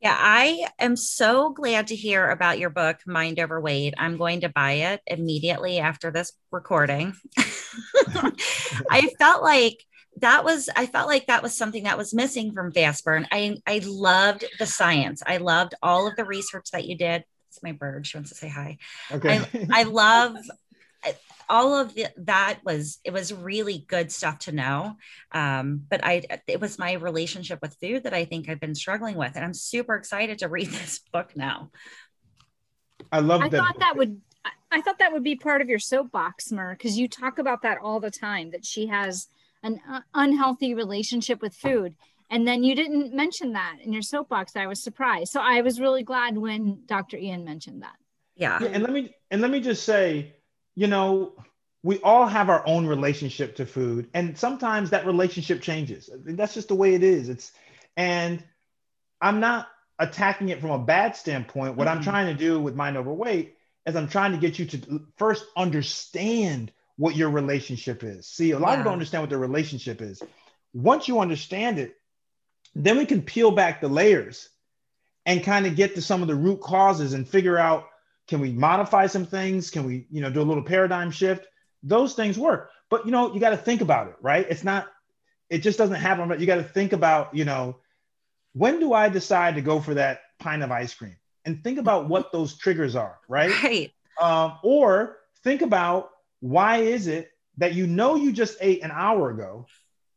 Yeah, 0.00 0.16
I 0.16 0.68
am 0.78 0.94
so 0.94 1.50
glad 1.50 1.88
to 1.88 1.96
hear 1.96 2.30
about 2.30 2.60
your 2.60 2.70
book, 2.70 2.98
Mind 3.04 3.40
Over 3.40 3.60
Weight. 3.60 3.94
I'm 3.98 4.16
going 4.16 4.42
to 4.42 4.48
buy 4.48 4.72
it 4.72 5.00
immediately 5.08 5.80
after 5.80 6.12
this 6.12 6.32
recording. 6.52 7.14
I 8.90 9.10
felt 9.18 9.42
like 9.42 9.84
that 10.20 10.44
was 10.44 10.68
I 10.74 10.86
felt 10.86 11.08
like 11.08 11.26
that 11.26 11.42
was 11.42 11.56
something 11.56 11.84
that 11.84 11.98
was 11.98 12.14
missing 12.14 12.52
from 12.52 12.72
Fast 12.72 13.04
Burn. 13.04 13.26
I 13.30 13.56
I 13.66 13.80
loved 13.84 14.44
the 14.58 14.66
science. 14.66 15.22
I 15.26 15.38
loved 15.38 15.74
all 15.82 16.06
of 16.06 16.16
the 16.16 16.24
research 16.24 16.70
that 16.72 16.86
you 16.86 16.96
did. 16.96 17.24
It's 17.48 17.62
my 17.62 17.72
bird. 17.72 18.06
She 18.06 18.16
wants 18.16 18.30
to 18.30 18.36
say 18.36 18.48
hi. 18.48 18.78
Okay. 19.10 19.40
I, 19.70 19.80
I 19.80 19.82
love 19.84 20.36
all 21.48 21.74
of 21.74 21.94
the, 21.94 22.06
that 22.18 22.60
was 22.64 22.98
it 23.04 23.12
was 23.12 23.32
really 23.32 23.84
good 23.88 24.12
stuff 24.12 24.38
to 24.40 24.52
know 24.52 24.96
um, 25.32 25.82
but 25.88 26.04
i 26.04 26.22
it 26.46 26.60
was 26.60 26.78
my 26.78 26.92
relationship 26.92 27.58
with 27.62 27.76
food 27.80 28.04
that 28.04 28.14
i 28.14 28.24
think 28.24 28.48
i've 28.48 28.60
been 28.60 28.74
struggling 28.74 29.16
with 29.16 29.32
and 29.34 29.44
i'm 29.44 29.54
super 29.54 29.94
excited 29.94 30.38
to 30.38 30.48
read 30.48 30.66
this 30.70 31.00
book 31.12 31.36
now 31.36 31.70
i 33.10 33.20
love 33.20 33.40
i 33.40 33.48
that 33.48 33.56
thought 33.56 33.78
that 33.78 33.96
would 33.96 34.20
i 34.70 34.80
thought 34.80 34.98
that 34.98 35.12
would 35.12 35.24
be 35.24 35.36
part 35.36 35.62
of 35.62 35.68
your 35.68 35.78
soapbox 35.78 36.52
mer 36.52 36.74
because 36.74 36.98
you 36.98 37.08
talk 37.08 37.38
about 37.38 37.62
that 37.62 37.78
all 37.78 38.00
the 38.00 38.10
time 38.10 38.50
that 38.50 38.64
she 38.64 38.86
has 38.86 39.28
an 39.62 39.80
uh, 39.88 40.00
unhealthy 40.14 40.74
relationship 40.74 41.42
with 41.42 41.54
food. 41.54 41.94
And 42.30 42.46
then 42.46 42.62
you 42.62 42.74
didn't 42.74 43.14
mention 43.14 43.52
that 43.52 43.76
in 43.82 43.92
your 43.92 44.02
soapbox. 44.02 44.54
I 44.54 44.66
was 44.66 44.82
surprised. 44.82 45.32
So 45.32 45.40
I 45.40 45.62
was 45.62 45.80
really 45.80 46.02
glad 46.02 46.36
when 46.36 46.82
Dr. 46.86 47.16
Ian 47.16 47.44
mentioned 47.44 47.82
that. 47.82 47.96
Yeah. 48.36 48.58
yeah. 48.60 48.68
And 48.68 48.82
let 48.82 48.92
me 48.92 49.14
and 49.30 49.40
let 49.40 49.50
me 49.50 49.60
just 49.60 49.84
say, 49.84 50.34
you 50.74 50.86
know, 50.86 51.32
we 51.82 51.98
all 52.00 52.26
have 52.26 52.50
our 52.50 52.66
own 52.66 52.86
relationship 52.86 53.56
to 53.56 53.66
food, 53.66 54.08
and 54.12 54.36
sometimes 54.36 54.90
that 54.90 55.06
relationship 55.06 55.62
changes. 55.62 56.10
That's 56.12 56.54
just 56.54 56.68
the 56.68 56.74
way 56.74 56.94
it 56.94 57.02
is. 57.02 57.28
It's 57.28 57.52
and 57.96 58.42
I'm 59.20 59.40
not 59.40 59.68
attacking 59.98 60.50
it 60.50 60.60
from 60.60 60.70
a 60.70 60.78
bad 60.78 61.16
standpoint. 61.16 61.76
What 61.76 61.88
mm-hmm. 61.88 61.98
I'm 61.98 62.04
trying 62.04 62.26
to 62.26 62.34
do 62.34 62.60
with 62.60 62.74
mind 62.74 62.96
over 62.96 63.12
weight 63.12 63.56
is 63.86 63.96
I'm 63.96 64.08
trying 64.08 64.32
to 64.32 64.38
get 64.38 64.58
you 64.58 64.66
to 64.66 65.00
first 65.16 65.44
understand 65.56 66.72
what 66.98 67.16
your 67.16 67.30
relationship 67.30 68.04
is. 68.04 68.26
See, 68.26 68.50
a 68.50 68.58
lot 68.58 68.68
Yeah. 68.68 68.72
of 68.72 68.78
people 68.80 68.84
don't 68.90 68.92
understand 68.94 69.22
what 69.22 69.30
their 69.30 69.38
relationship 69.38 70.02
is. 70.02 70.22
Once 70.74 71.08
you 71.08 71.20
understand 71.20 71.78
it, 71.78 71.94
then 72.74 72.98
we 72.98 73.06
can 73.06 73.22
peel 73.22 73.50
back 73.50 73.80
the 73.80 73.88
layers 73.88 74.50
and 75.24 75.42
kind 75.42 75.66
of 75.66 75.74
get 75.76 75.94
to 75.94 76.02
some 76.02 76.20
of 76.22 76.28
the 76.28 76.34
root 76.34 76.60
causes 76.60 77.12
and 77.14 77.26
figure 77.26 77.56
out 77.56 77.86
can 78.26 78.40
we 78.40 78.52
modify 78.52 79.06
some 79.06 79.24
things? 79.24 79.70
Can 79.70 79.84
we, 79.86 80.06
you 80.10 80.20
know, 80.20 80.28
do 80.28 80.42
a 80.42 80.44
little 80.44 80.62
paradigm 80.62 81.10
shift? 81.10 81.46
Those 81.82 82.12
things 82.14 82.38
work. 82.38 82.70
But 82.90 83.06
you 83.06 83.12
know, 83.12 83.32
you 83.32 83.40
got 83.40 83.50
to 83.50 83.56
think 83.56 83.80
about 83.80 84.08
it, 84.08 84.16
right? 84.20 84.46
It's 84.50 84.64
not, 84.64 84.86
it 85.48 85.58
just 85.58 85.78
doesn't 85.78 85.96
happen. 85.96 86.28
But 86.28 86.40
you 86.40 86.46
got 86.46 86.56
to 86.56 86.62
think 86.62 86.92
about, 86.92 87.34
you 87.34 87.46
know, 87.46 87.78
when 88.52 88.80
do 88.80 88.92
I 88.92 89.08
decide 89.08 89.54
to 89.54 89.62
go 89.62 89.80
for 89.80 89.94
that 89.94 90.20
pint 90.38 90.62
of 90.62 90.70
ice 90.70 90.92
cream? 90.94 91.16
And 91.44 91.62
think 91.64 91.78
about 91.78 92.08
what 92.08 92.32
those 92.32 92.58
triggers 92.58 92.96
are, 92.96 93.18
right? 93.28 93.50
Right. 93.62 93.92
Um, 94.20 94.58
or 94.64 95.18
think 95.44 95.62
about 95.62 96.10
why 96.40 96.78
is 96.78 97.06
it 97.06 97.30
that 97.58 97.74
you 97.74 97.86
know 97.86 98.14
you 98.14 98.32
just 98.32 98.56
ate 98.60 98.82
an 98.82 98.90
hour 98.92 99.30
ago, 99.30 99.66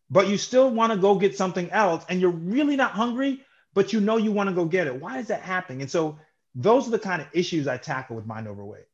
but 0.09 0.27
you 0.27 0.37
still 0.37 0.69
want 0.69 0.91
to 0.91 0.97
go 0.97 1.15
get 1.15 1.37
something 1.37 1.69
else 1.71 2.05
and 2.09 2.21
you're 2.21 2.29
really 2.29 2.75
not 2.75 2.91
hungry, 2.91 3.41
but 3.73 3.93
you 3.93 3.99
know 3.99 4.17
you 4.17 4.31
want 4.31 4.49
to 4.49 4.55
go 4.55 4.65
get 4.65 4.87
it. 4.87 4.95
Why 4.95 5.19
is 5.19 5.27
that 5.27 5.41
happening? 5.41 5.81
And 5.81 5.89
so 5.89 6.19
those 6.53 6.87
are 6.87 6.91
the 6.91 6.99
kind 6.99 7.21
of 7.21 7.27
issues 7.33 7.67
I 7.67 7.77
tackle 7.77 8.15
with 8.15 8.25
mind 8.25 8.47
over 8.47 8.63
weight. 8.63 8.85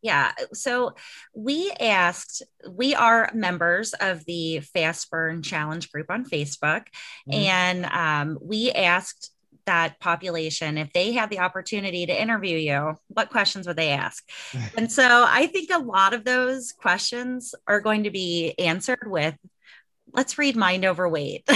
Yeah. 0.00 0.30
So 0.52 0.94
we 1.34 1.72
asked, 1.80 2.42
we 2.70 2.94
are 2.94 3.30
members 3.34 3.94
of 3.94 4.24
the 4.26 4.60
Fast 4.60 5.10
Burn 5.10 5.42
Challenge 5.42 5.90
group 5.90 6.06
on 6.08 6.24
Facebook. 6.24 6.86
Mhm. 7.28 7.34
And 7.34 7.84
um, 7.86 8.38
we 8.40 8.70
asked 8.70 9.32
that 9.68 10.00
population 10.00 10.78
if 10.78 10.90
they 10.94 11.12
had 11.12 11.28
the 11.28 11.40
opportunity 11.40 12.06
to 12.06 12.20
interview 12.20 12.56
you, 12.56 12.94
what 13.08 13.28
questions 13.28 13.66
would 13.66 13.76
they 13.76 13.90
ask? 13.90 14.26
and 14.76 14.90
so 14.90 15.26
I 15.28 15.46
think 15.46 15.70
a 15.70 15.78
lot 15.78 16.14
of 16.14 16.24
those 16.24 16.72
questions 16.72 17.54
are 17.66 17.80
going 17.80 18.04
to 18.04 18.10
be 18.10 18.54
answered 18.58 19.04
with, 19.04 19.34
let's 20.14 20.38
read 20.38 20.56
Mind 20.56 20.86
Over 20.86 21.06
Weight. 21.06 21.44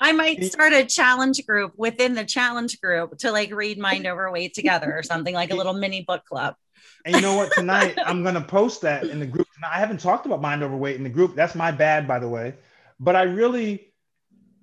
I 0.00 0.12
might 0.12 0.42
start 0.44 0.72
a 0.72 0.84
challenge 0.84 1.46
group 1.46 1.72
within 1.76 2.14
the 2.14 2.24
challenge 2.24 2.80
group 2.80 3.16
to 3.18 3.30
like 3.30 3.54
read 3.54 3.78
Mind 3.78 4.08
Over 4.08 4.28
Weight 4.32 4.54
together 4.54 4.92
or 4.92 5.04
something 5.04 5.34
like 5.34 5.52
a 5.52 5.56
little 5.56 5.74
mini 5.74 6.02
book 6.02 6.24
club. 6.24 6.56
And 7.04 7.14
you 7.14 7.22
know 7.22 7.36
what? 7.36 7.52
Tonight 7.52 7.96
I'm 8.04 8.24
gonna 8.24 8.40
post 8.40 8.82
that 8.82 9.04
in 9.04 9.20
the 9.20 9.26
group. 9.26 9.46
Now, 9.62 9.68
I 9.72 9.78
haven't 9.78 10.00
talked 10.00 10.26
about 10.26 10.40
mind 10.40 10.64
over 10.64 10.76
weight 10.76 10.96
in 10.96 11.04
the 11.04 11.10
group. 11.10 11.36
That's 11.36 11.54
my 11.54 11.70
bad, 11.70 12.08
by 12.08 12.18
the 12.18 12.28
way. 12.28 12.54
But 12.98 13.14
I 13.14 13.22
really 13.22 13.89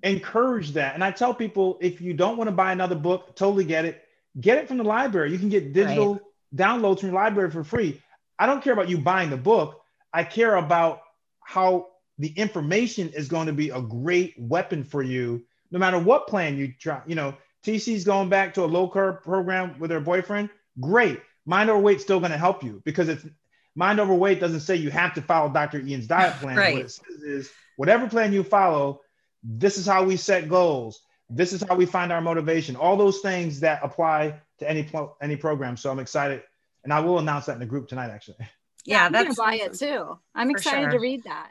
encourage 0.02 0.72
that. 0.72 0.94
And 0.94 1.02
I 1.02 1.10
tell 1.10 1.34
people 1.34 1.78
if 1.80 2.00
you 2.00 2.14
don't 2.14 2.36
want 2.36 2.48
to 2.48 2.52
buy 2.52 2.72
another 2.72 2.94
book, 2.94 3.34
totally 3.36 3.64
get 3.64 3.84
it. 3.84 4.02
Get 4.40 4.58
it 4.58 4.68
from 4.68 4.76
the 4.76 4.84
library. 4.84 5.32
You 5.32 5.38
can 5.38 5.48
get 5.48 5.72
digital 5.72 6.20
downloads 6.54 7.00
from 7.00 7.10
your 7.10 7.20
library 7.20 7.50
for 7.50 7.64
free. 7.64 8.00
I 8.38 8.46
don't 8.46 8.62
care 8.62 8.72
about 8.72 8.88
you 8.88 8.98
buying 8.98 9.30
the 9.30 9.36
book. 9.36 9.80
I 10.12 10.24
care 10.24 10.54
about 10.54 11.00
how 11.40 11.88
the 12.18 12.28
information 12.28 13.08
is 13.10 13.28
going 13.28 13.46
to 13.46 13.52
be 13.52 13.70
a 13.70 13.80
great 13.80 14.34
weapon 14.38 14.84
for 14.84 15.02
you, 15.02 15.44
no 15.70 15.78
matter 15.78 15.98
what 15.98 16.28
plan 16.28 16.56
you 16.56 16.72
try. 16.78 17.00
You 17.06 17.14
know, 17.14 17.34
TC's 17.64 18.04
going 18.04 18.28
back 18.28 18.54
to 18.54 18.64
a 18.64 18.66
low 18.66 18.88
carb 18.88 19.22
program 19.22 19.78
with 19.78 19.90
her 19.90 20.00
boyfriend. 20.00 20.50
Great. 20.80 21.20
Mind 21.46 21.70
over 21.70 21.80
weight 21.80 22.00
still 22.00 22.20
going 22.20 22.32
to 22.32 22.38
help 22.38 22.62
you 22.62 22.82
because 22.84 23.08
it's 23.08 23.26
mind 23.74 24.00
over 24.00 24.14
weight 24.14 24.40
doesn't 24.40 24.60
say 24.60 24.76
you 24.76 24.90
have 24.90 25.14
to 25.14 25.22
follow 25.22 25.48
Dr. 25.52 25.80
Ian's 25.80 26.06
diet 26.06 26.34
plan. 26.34 26.56
Right. 26.56 26.74
What 26.74 26.84
it 26.84 26.90
says 26.90 27.22
is 27.22 27.50
whatever 27.76 28.08
plan 28.08 28.32
you 28.32 28.42
follow, 28.42 29.00
this 29.42 29.78
is 29.78 29.86
how 29.86 30.04
we 30.04 30.16
set 30.16 30.48
goals. 30.48 31.00
This 31.30 31.52
is 31.52 31.62
how 31.68 31.76
we 31.76 31.86
find 31.86 32.12
our 32.12 32.20
motivation. 32.20 32.76
All 32.76 32.96
those 32.96 33.20
things 33.20 33.60
that 33.60 33.80
apply 33.82 34.40
to 34.58 34.68
any 34.68 34.82
pro- 34.82 35.14
any 35.20 35.36
program. 35.36 35.76
So 35.76 35.90
I'm 35.90 35.98
excited, 35.98 36.42
and 36.84 36.92
I 36.92 37.00
will 37.00 37.18
announce 37.18 37.46
that 37.46 37.52
in 37.52 37.60
the 37.60 37.66
group 37.66 37.88
tonight. 37.88 38.10
Actually, 38.10 38.36
Yeah, 38.84 39.04
I'm 39.04 39.12
gonna 39.12 39.24
that's 39.24 39.36
buy 39.36 39.54
it 39.56 39.74
too. 39.74 40.18
I'm 40.34 40.50
excited 40.50 40.84
sure. 40.84 40.90
to 40.92 40.98
read 40.98 41.24
that. 41.24 41.50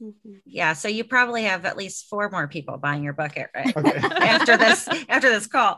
Mhm. 0.00 0.40
yeah. 0.46 0.74
So 0.74 0.86
you 0.86 1.02
probably 1.02 1.42
have 1.42 1.64
at 1.64 1.76
least 1.76 2.06
four 2.08 2.30
more 2.30 2.46
people 2.46 2.76
buying 2.78 3.02
your 3.02 3.12
book 3.14 3.32
right? 3.36 3.76
okay. 3.76 3.96
after 4.24 4.56
this 4.56 4.88
after 5.08 5.28
this 5.28 5.48
call. 5.48 5.76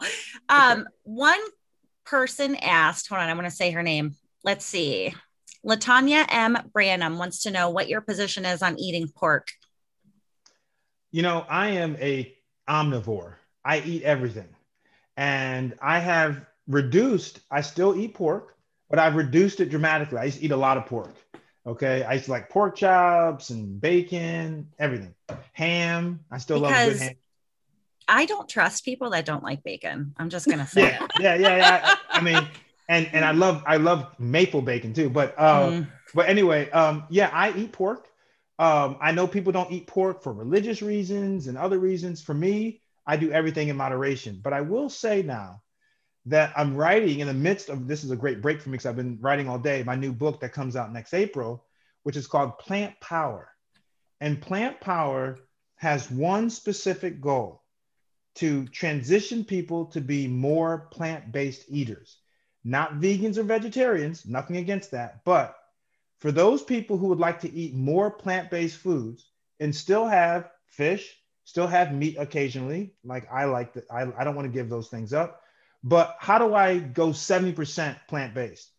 Um, 0.51 0.87
one 1.05 1.41
person 2.05 2.57
asked, 2.57 3.09
hold 3.09 3.21
on, 3.23 3.29
I'm 3.31 3.37
going 3.37 3.49
to 3.49 3.55
say 3.55 3.71
her 3.71 3.83
name. 3.83 4.17
Let's 4.45 4.65
see. 4.67 5.15
Latanya 5.65 6.27
M. 6.29 6.59
Branham 6.73 7.19
wants 7.19 7.43
to 7.45 7.51
know 7.51 7.71
what 7.71 7.89
your 7.89 8.01
position 8.01 8.45
is 8.45 8.63
on 8.63 8.79
eating 8.79 9.09
pork. 9.09 9.49
You 11.11 11.23
know, 11.23 11.45
I 11.49 11.69
am 11.71 11.97
a 12.01 12.35
omnivore. 12.69 13.35
I 13.65 13.81
eat 13.81 14.03
everything. 14.03 14.49
And 15.17 15.77
I 15.83 15.99
have 15.99 16.47
reduced, 16.67 17.41
I 17.51 17.61
still 17.61 17.95
eat 17.97 18.15
pork, 18.15 18.57
but 18.89 18.99
I've 18.99 19.17
reduced 19.17 19.61
it 19.61 19.71
dramatically. 19.71 20.19
I 20.19 20.25
used 20.25 20.39
to 20.39 20.45
eat 20.45 20.51
a 20.51 20.57
lot 20.57 20.79
of 20.79 20.87
pork. 20.87 21.15
Okay. 21.67 22.03
I 22.05 22.15
used 22.15 22.27
to 22.27 22.31
like 22.31 22.49
pork 22.49 22.77
chops 22.77 23.51
and 23.51 23.81
bacon, 23.81 24.69
everything. 24.79 25.15
Ham. 25.53 26.21
I 26.31 26.39
still 26.39 26.59
love 26.59 26.73
good 26.73 26.97
ham. 26.97 27.15
I 28.09 28.27
don't 28.27 28.49
trust 28.49 28.85
people 28.85 29.11
that 29.11 29.25
don't 29.25 29.43
like 29.45 29.63
bacon. 29.63 30.15
I'm 30.17 30.31
just 30.31 30.47
going 30.47 30.59
to 30.67 30.67
say 30.67 30.83
Yeah, 30.83 31.07
yeah, 31.21 31.35
yeah, 31.35 31.57
yeah. 31.57 31.97
I, 32.11 32.19
I 32.19 32.21
mean, 32.23 32.49
and 32.89 33.09
and 33.13 33.25
I 33.25 33.31
love 33.31 33.63
I 33.67 33.77
love 33.77 34.19
maple 34.19 34.63
bacon 34.63 34.93
too. 34.93 35.09
But 35.11 35.35
uh, 35.39 35.71
Mm. 35.71 35.89
but 36.15 36.29
anyway, 36.29 36.69
um, 36.71 37.05
yeah, 37.09 37.31
I 37.33 37.53
eat 37.53 37.73
pork. 37.73 38.09
Um, 38.61 38.99
I 39.01 39.13
know 39.13 39.27
people 39.27 39.53
don't 39.53 39.73
eat 39.73 39.87
pork 39.87 40.23
for 40.23 40.35
religious 40.35 40.83
reasons 40.83 41.47
and 41.47 41.57
other 41.57 41.79
reasons. 41.79 42.21
For 42.21 42.35
me, 42.35 42.83
I 43.07 43.17
do 43.17 43.33
everything 43.33 43.69
in 43.69 43.77
moderation. 43.79 44.39
But 44.45 44.53
I 44.53 44.61
will 44.61 44.91
say 44.91 45.23
now 45.23 45.63
that 46.27 46.53
I'm 46.55 46.77
writing 46.77 47.21
in 47.21 47.27
the 47.27 47.33
midst 47.33 47.71
of 47.71 47.89
this 47.89 48.05
is 48.05 48.11
a 48.11 48.17
great 48.17 48.43
break 48.43 48.61
for 48.61 48.69
me 48.69 48.73
because 48.75 48.85
I've 48.85 48.97
been 48.97 49.17
writing 49.23 49.49
all 49.49 49.59
day. 49.59 49.83
My 49.83 49.95
new 49.95 50.13
book 50.13 50.41
that 50.41 50.53
comes 50.53 50.77
out 50.77 50.93
next 50.93 51.15
April, 51.15 51.65
which 52.03 52.19
is 52.19 52.27
called 52.27 52.59
Plant 52.59 53.01
Power. 53.01 53.49
And 54.21 54.43
Plant 54.43 54.79
Power 54.79 55.39
has 55.77 56.11
one 56.11 56.51
specific 56.51 57.23
goal 57.23 57.63
to 58.35 58.67
transition 58.67 59.43
people 59.43 59.87
to 59.87 60.03
be 60.03 60.29
more 60.29 60.87
plant 60.93 61.33
based 61.33 61.65
eaters, 61.69 62.19
not 62.63 62.97
vegans 62.97 63.39
or 63.39 63.43
vegetarians, 63.43 64.27
nothing 64.27 64.59
against 64.59 64.91
that. 64.91 65.25
But 65.25 65.57
for 66.21 66.33
those 66.33 66.63
people 66.63 66.97
who 66.97 67.09
would 67.09 67.19
like 67.19 67.41
to 67.41 67.53
eat 67.53 67.75
more 67.75 68.11
plant 68.11 68.51
based 68.51 68.77
foods 68.77 69.27
and 69.59 69.75
still 69.75 70.07
have 70.07 70.51
fish, 70.67 71.17
still 71.45 71.67
have 71.67 71.93
meat 71.93 72.17
occasionally, 72.19 72.95
like 73.05 73.31
I 73.33 73.45
like 73.45 73.75
that, 73.75 73.85
I, 73.91 74.07
I 74.17 74.25
don't 74.25 74.37
want 74.37 74.47
to 74.47 74.53
give 74.53 74.69
those 74.69 74.89
things 74.89 75.13
up. 75.13 75.43
But 75.83 76.17
how 76.19 76.39
do 76.39 76.55
I 76.55 76.79
go 76.79 77.09
70% 77.09 77.97
plant 78.07 78.35
based? 78.35 78.71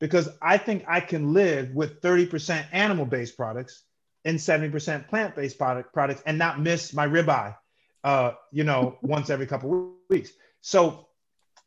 Because 0.00 0.28
I 0.40 0.56
think 0.56 0.84
I 0.86 1.00
can 1.00 1.34
live 1.34 1.70
with 1.74 2.00
30% 2.00 2.64
animal 2.72 3.06
based 3.06 3.36
products 3.36 3.82
and 4.24 4.38
70% 4.38 5.08
plant 5.08 5.34
based 5.34 5.58
product, 5.58 5.92
products 5.92 6.22
and 6.26 6.38
not 6.38 6.60
miss 6.60 6.92
my 6.92 7.06
ribeye 7.06 7.54
uh, 8.04 8.32
you 8.52 8.62
know, 8.62 8.98
once 9.02 9.30
every 9.30 9.46
couple 9.46 9.72
of 9.72 9.88
weeks. 10.08 10.30
So 10.60 11.08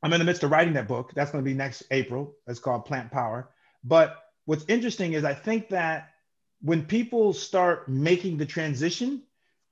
I'm 0.01 0.13
in 0.13 0.19
the 0.19 0.25
midst 0.25 0.43
of 0.43 0.51
writing 0.51 0.73
that 0.75 0.87
book. 0.87 1.11
That's 1.15 1.31
going 1.31 1.43
to 1.43 1.49
be 1.49 1.55
next 1.55 1.83
April. 1.91 2.35
It's 2.45 2.59
called 2.59 2.85
Plant 2.85 3.11
Power. 3.11 3.49
But 3.83 4.15
what's 4.47 4.63
interesting 4.69 5.11
is 5.11 5.25
I 5.25 5.33
think 5.33 5.69
that 5.69 6.13
when 6.61 6.85
people 6.85 7.33
start 7.33 7.89
making 7.89 8.37
the 8.37 8.45
transition 8.45 9.21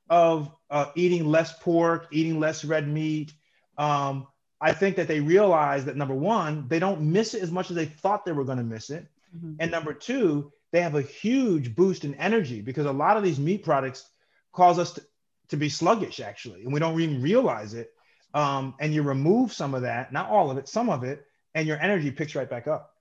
of 0.10 0.52
uh, 0.70 0.88
eating 0.96 1.26
less 1.26 1.58
pork, 1.60 2.08
eating 2.12 2.42
less 2.42 2.66
red 2.66 2.86
meat, 2.88 3.34
um, 3.78 4.28
I 4.60 4.74
think 4.74 4.98
that 4.98 5.08
they 5.08 5.22
realize 5.22 5.86
that 5.86 5.96
number 5.96 6.14
one, 6.14 6.68
they 6.68 6.80
don't 6.80 7.02
miss 7.02 7.34
it 7.34 7.42
as 7.42 7.52
much 7.52 7.70
as 7.70 7.78
they 7.78 7.86
thought 7.86 8.26
they 8.26 8.34
were 8.34 8.44
going 8.44 8.58
to 8.58 8.64
miss 8.66 8.90
it. 8.90 9.08
Mhm. 9.36 9.56
And 9.60 9.72
number 9.72 9.94
two, 9.94 10.52
they 10.72 10.82
have 10.82 10.96
a 10.96 11.02
huge 11.02 11.74
boost 11.74 12.04
in 12.04 12.14
energy 12.16 12.62
because 12.62 12.86
a 12.86 12.92
lot 12.92 13.16
of 13.16 13.24
these 13.24 13.40
meat 13.40 13.64
products 13.64 14.10
cause 14.52 14.78
us 14.78 14.92
to, 14.94 15.02
to 15.50 15.58
be 15.58 15.70
sluggish, 15.70 16.20
actually, 16.20 16.64
and 16.64 16.74
we 16.74 16.82
don't 16.82 17.00
even 17.00 17.22
realize 17.22 17.74
it. 17.74 17.94
Um, 18.34 18.76
and 18.82 18.94
you 18.94 19.04
remove 19.04 19.54
some 19.54 19.74
of 19.74 19.84
that, 19.84 20.12
not 20.12 20.30
all 20.30 20.52
of 20.52 20.58
it, 20.58 20.68
some 20.68 20.90
of 20.90 21.06
it, 21.06 21.26
and 21.54 21.66
your 21.66 21.80
energy 21.80 22.12
picks 22.12 22.36
right 22.36 22.50
back 22.50 22.68
up. 22.68 22.94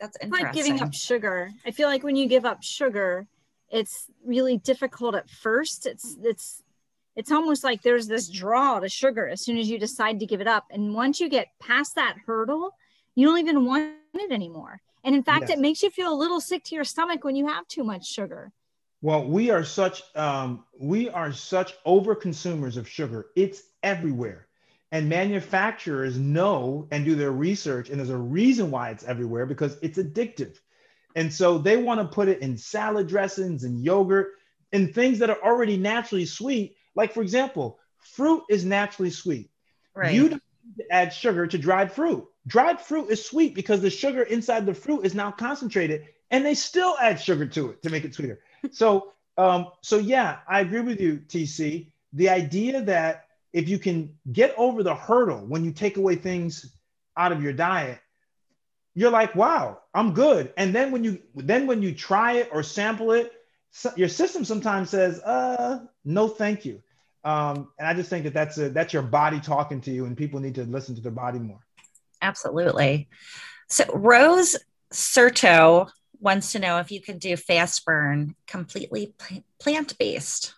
That's 0.00 0.16
It's 0.16 0.24
interesting. 0.24 0.46
like 0.46 0.54
giving 0.54 0.80
up 0.82 0.92
sugar. 0.94 1.50
I 1.64 1.70
feel 1.70 1.88
like 1.88 2.02
when 2.02 2.16
you 2.16 2.28
give 2.28 2.44
up 2.44 2.62
sugar, 2.62 3.26
it's 3.70 4.06
really 4.24 4.58
difficult 4.58 5.14
at 5.14 5.28
first. 5.30 5.86
It's 5.86 6.16
it's 6.22 6.62
it's 7.16 7.32
almost 7.32 7.64
like 7.64 7.82
there's 7.82 8.06
this 8.06 8.28
draw 8.28 8.78
to 8.80 8.88
sugar 8.88 9.26
as 9.26 9.40
soon 9.40 9.56
as 9.56 9.70
you 9.70 9.78
decide 9.78 10.20
to 10.20 10.26
give 10.26 10.40
it 10.42 10.46
up. 10.46 10.64
And 10.70 10.94
once 10.94 11.18
you 11.18 11.28
get 11.30 11.48
past 11.58 11.94
that 11.94 12.16
hurdle, 12.26 12.72
you 13.14 13.26
don't 13.26 13.38
even 13.38 13.64
want 13.64 13.94
it 14.14 14.30
anymore. 14.30 14.80
And 15.02 15.14
in 15.14 15.22
fact, 15.22 15.48
Yes. 15.48 15.56
it 15.56 15.60
makes 15.60 15.82
you 15.82 15.90
feel 15.90 16.12
a 16.12 16.14
little 16.14 16.40
sick 16.40 16.62
to 16.64 16.74
your 16.74 16.84
stomach 16.84 17.24
when 17.24 17.34
you 17.36 17.46
have 17.46 17.66
too 17.68 17.84
much 17.84 18.06
sugar. 18.06 18.52
Well, 19.00 19.24
we 19.26 19.50
are 19.50 19.64
such 19.64 20.02
um, 20.14 20.64
we 20.78 21.08
are 21.10 21.32
such 21.32 21.74
over 21.84 22.14
consumers 22.14 22.76
of 22.76 22.88
sugar. 22.88 23.26
It's 23.34 23.62
everywhere, 23.82 24.46
and 24.92 25.08
manufacturers 25.08 26.16
know 26.18 26.88
and 26.90 27.04
do 27.04 27.14
their 27.14 27.32
research, 27.32 27.90
and 27.90 27.98
there's 27.98 28.10
a 28.10 28.16
reason 28.16 28.70
why 28.70 28.90
it's 28.90 29.04
everywhere 29.04 29.46
because 29.46 29.76
it's 29.82 29.98
addictive, 29.98 30.56
and 31.14 31.32
so 31.32 31.58
they 31.58 31.76
want 31.76 32.00
to 32.00 32.06
put 32.06 32.28
it 32.28 32.40
in 32.40 32.56
salad 32.56 33.08
dressings 33.08 33.64
and 33.64 33.82
yogurt 33.82 34.28
and 34.72 34.94
things 34.94 35.18
that 35.20 35.30
are 35.30 35.42
already 35.42 35.76
naturally 35.76 36.26
sweet. 36.26 36.76
Like 36.94 37.12
for 37.12 37.22
example, 37.22 37.78
fruit 37.98 38.44
is 38.48 38.64
naturally 38.64 39.10
sweet. 39.10 39.50
right. 39.94 40.14
You 40.14 40.28
don't 40.28 40.42
need 40.64 40.84
to 40.84 40.92
add 40.92 41.12
sugar 41.12 41.46
to 41.46 41.58
dried 41.58 41.92
fruit. 41.92 42.26
dried 42.46 42.80
fruit 42.80 43.10
is 43.10 43.24
sweet 43.24 43.54
because 43.54 43.80
the 43.80 43.90
sugar 43.90 44.22
inside 44.22 44.66
the 44.66 44.74
fruit 44.74 45.04
is 45.04 45.14
now 45.14 45.30
concentrated 45.30 46.06
and 46.30 46.44
they 46.44 46.54
still 46.54 46.96
add 47.00 47.20
sugar 47.20 47.46
to 47.46 47.70
it 47.70 47.82
to 47.82 47.90
make 47.90 48.04
it 48.04 48.14
sweeter. 48.14 48.40
So, 48.72 49.12
um, 49.38 49.68
so 49.82 49.98
yeah, 49.98 50.38
I 50.48 50.60
agree 50.60 50.80
with 50.80 51.00
you, 51.00 51.18
TC. 51.28 51.90
The 52.12 52.30
idea 52.30 52.82
that 52.82 53.25
if 53.52 53.68
you 53.68 53.78
can 53.78 54.14
get 54.32 54.54
over 54.56 54.82
the 54.82 54.94
hurdle 54.94 55.44
when 55.46 55.64
you 55.64 55.72
take 55.72 55.96
away 55.96 56.16
things 56.16 56.74
out 57.16 57.32
of 57.32 57.42
your 57.42 57.52
diet, 57.52 57.98
you're 58.94 59.10
like, 59.10 59.34
wow, 59.34 59.80
I'm 59.94 60.12
good. 60.12 60.52
And 60.56 60.74
then 60.74 60.90
when 60.90 61.04
you 61.04 61.20
then 61.34 61.66
when 61.66 61.82
you 61.82 61.94
try 61.94 62.32
it 62.34 62.48
or 62.52 62.62
sample 62.62 63.12
it, 63.12 63.32
so 63.70 63.92
your 63.96 64.08
system 64.08 64.44
sometimes 64.44 64.90
says, 64.90 65.20
uh, 65.20 65.84
no, 66.04 66.28
thank 66.28 66.64
you. 66.64 66.82
Um, 67.24 67.68
and 67.78 67.86
I 67.86 67.92
just 67.92 68.08
think 68.08 68.24
that 68.24 68.32
that's 68.32 68.56
a, 68.56 68.70
that's 68.70 68.92
your 68.92 69.02
body 69.02 69.40
talking 69.40 69.80
to 69.82 69.90
you, 69.90 70.06
and 70.06 70.16
people 70.16 70.40
need 70.40 70.54
to 70.54 70.64
listen 70.64 70.94
to 70.94 71.00
their 71.00 71.12
body 71.12 71.38
more. 71.38 71.60
Absolutely. 72.22 73.08
So 73.68 73.84
Rose 73.92 74.56
Serto 74.92 75.90
wants 76.20 76.52
to 76.52 76.58
know 76.58 76.78
if 76.78 76.90
you 76.90 77.00
can 77.00 77.18
do 77.18 77.36
fast 77.36 77.84
burn 77.84 78.34
completely 78.46 79.14
plant 79.58 79.98
based. 79.98 80.54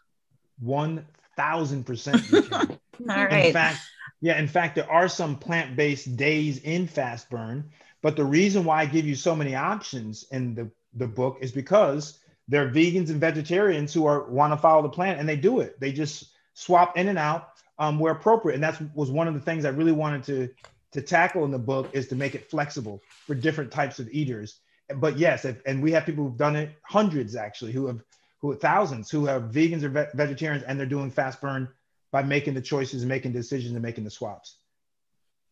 One 0.60 1.06
thousand 1.38 1.84
percent. 1.84 2.22
All 2.34 2.76
right. 3.06 3.46
In 3.46 3.52
fact, 3.52 3.80
yeah. 4.20 4.38
In 4.38 4.48
fact, 4.48 4.74
there 4.74 4.90
are 4.90 5.08
some 5.08 5.36
plant 5.36 5.76
based 5.76 6.16
days 6.16 6.58
in 6.58 6.86
fast 6.86 7.30
burn, 7.30 7.70
but 8.02 8.16
the 8.16 8.24
reason 8.24 8.64
why 8.64 8.82
I 8.82 8.86
give 8.86 9.06
you 9.06 9.14
so 9.14 9.34
many 9.34 9.54
options 9.54 10.24
in 10.32 10.54
the 10.54 10.70
the 10.94 11.06
book 11.06 11.38
is 11.40 11.52
because 11.52 12.18
there 12.48 12.66
are 12.66 12.70
vegans 12.70 13.10
and 13.10 13.20
vegetarians 13.20 13.94
who 13.94 14.06
are 14.06 14.28
want 14.28 14.52
to 14.52 14.56
follow 14.56 14.82
the 14.82 14.88
plan, 14.88 15.18
and 15.18 15.28
they 15.28 15.36
do 15.36 15.60
it. 15.60 15.78
They 15.80 15.92
just 15.92 16.32
swap 16.54 16.98
in 16.98 17.08
and 17.08 17.18
out 17.18 17.50
um, 17.78 17.98
where 17.98 18.12
appropriate, 18.12 18.54
and 18.56 18.64
that 18.64 18.80
was 18.94 19.10
one 19.10 19.28
of 19.28 19.34
the 19.34 19.40
things 19.40 19.64
I 19.64 19.70
really 19.70 19.92
wanted 19.92 20.24
to 20.24 20.48
to 20.92 21.02
tackle 21.02 21.44
in 21.44 21.50
the 21.50 21.58
book 21.58 21.90
is 21.92 22.08
to 22.08 22.16
make 22.16 22.34
it 22.34 22.50
flexible 22.50 23.02
for 23.26 23.34
different 23.34 23.70
types 23.70 23.98
of 23.98 24.08
eaters. 24.10 24.60
But 24.96 25.18
yes, 25.18 25.44
if, 25.44 25.60
and 25.66 25.82
we 25.82 25.92
have 25.92 26.06
people 26.06 26.24
who've 26.24 26.38
done 26.38 26.56
it, 26.56 26.70
hundreds 26.82 27.36
actually, 27.36 27.72
who 27.72 27.86
have 27.86 28.00
who 28.40 28.54
thousands 28.54 29.10
who 29.10 29.26
have 29.26 29.44
vegans 29.44 29.82
or 29.82 29.88
ve- 29.88 30.10
vegetarians, 30.14 30.64
and 30.64 30.78
they're 30.78 30.86
doing 30.86 31.10
fast 31.10 31.40
burn 31.40 31.68
by 32.10 32.22
making 32.22 32.54
the 32.54 32.60
choices, 32.60 33.02
and 33.02 33.08
making 33.08 33.32
decisions, 33.32 33.72
and 33.72 33.82
making 33.82 34.04
the 34.04 34.10
swaps. 34.10 34.58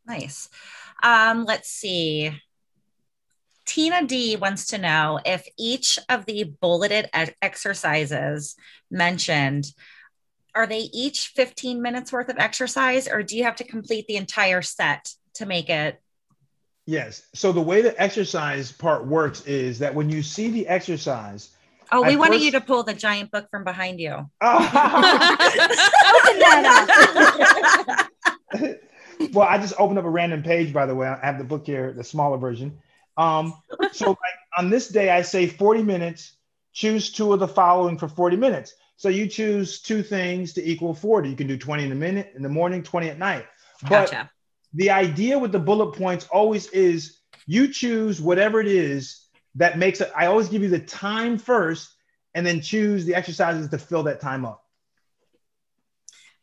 Nice. 0.06 0.48
Um, 1.02 1.44
let's 1.44 1.68
see. 1.68 2.32
Tina 3.66 4.06
D 4.06 4.36
wants 4.36 4.66
to 4.68 4.78
know 4.78 5.20
if 5.26 5.46
each 5.58 5.98
of 6.08 6.24
the 6.24 6.44
bulleted 6.44 7.10
exercises 7.42 8.56
mentioned 8.90 9.72
are 10.54 10.66
they 10.66 10.88
each 10.92 11.32
15 11.36 11.82
minutes 11.82 12.12
worth 12.12 12.30
of 12.30 12.38
exercise 12.38 13.08
or 13.08 13.22
do 13.22 13.36
you 13.36 13.44
have 13.44 13.56
to 13.56 13.64
complete 13.64 14.06
the 14.06 14.16
entire 14.16 14.62
set 14.62 15.12
to 15.34 15.44
make 15.44 15.68
it 15.68 16.00
yes 16.86 17.26
so 17.34 17.52
the 17.52 17.60
way 17.60 17.82
the 17.82 18.00
exercise 18.00 18.72
part 18.72 19.06
works 19.06 19.44
is 19.46 19.78
that 19.80 19.94
when 19.94 20.08
you 20.08 20.22
see 20.22 20.48
the 20.48 20.66
exercise 20.66 21.50
oh 21.92 22.02
we 22.02 22.16
wanted 22.16 22.34
first... 22.34 22.44
you 22.44 22.50
to 22.52 22.60
pull 22.60 22.82
the 22.82 22.94
giant 22.94 23.30
book 23.30 23.48
from 23.50 23.64
behind 23.64 24.00
you 24.00 24.10
oh. 24.40 24.58
open 24.58 26.38
that 26.40 28.08
up 28.60 28.76
well 29.32 29.48
i 29.48 29.58
just 29.58 29.74
opened 29.78 29.98
up 29.98 30.04
a 30.04 30.10
random 30.10 30.42
page 30.42 30.72
by 30.72 30.86
the 30.86 30.94
way 30.94 31.06
i 31.06 31.18
have 31.24 31.38
the 31.38 31.44
book 31.44 31.66
here 31.66 31.92
the 31.92 32.04
smaller 32.04 32.38
version 32.38 32.78
um, 33.16 33.54
so 33.92 34.10
like 34.10 34.18
on 34.56 34.70
this 34.70 34.88
day, 34.88 35.10
I 35.10 35.22
say 35.22 35.46
40 35.46 35.82
minutes, 35.82 36.36
choose 36.72 37.12
two 37.12 37.32
of 37.32 37.40
the 37.40 37.48
following 37.48 37.98
for 37.98 38.08
40 38.08 38.36
minutes. 38.36 38.74
So 38.96 39.08
you 39.08 39.26
choose 39.26 39.80
two 39.80 40.02
things 40.02 40.52
to 40.54 40.68
equal 40.68 40.94
40. 40.94 41.28
You 41.28 41.36
can 41.36 41.46
do 41.46 41.58
20 41.58 41.84
in 41.84 41.88
the 41.90 41.94
minute 41.94 42.32
in 42.34 42.42
the 42.42 42.48
morning, 42.48 42.82
20 42.82 43.08
at 43.08 43.18
night. 43.18 43.46
But 43.82 44.10
gotcha. 44.10 44.30
the 44.74 44.90
idea 44.90 45.38
with 45.38 45.52
the 45.52 45.58
bullet 45.58 45.92
points 45.92 46.26
always 46.28 46.66
is 46.68 47.18
you 47.46 47.68
choose 47.68 48.20
whatever 48.20 48.60
it 48.60 48.66
is 48.66 49.25
that 49.56 49.78
makes 49.78 50.00
it. 50.00 50.10
I 50.16 50.26
always 50.26 50.48
give 50.48 50.62
you 50.62 50.68
the 50.68 50.80
time 50.80 51.38
first 51.38 51.94
and 52.34 52.46
then 52.46 52.60
choose 52.60 53.04
the 53.04 53.14
exercises 53.14 53.68
to 53.68 53.78
fill 53.78 54.04
that 54.04 54.20
time 54.20 54.44
up 54.44 54.66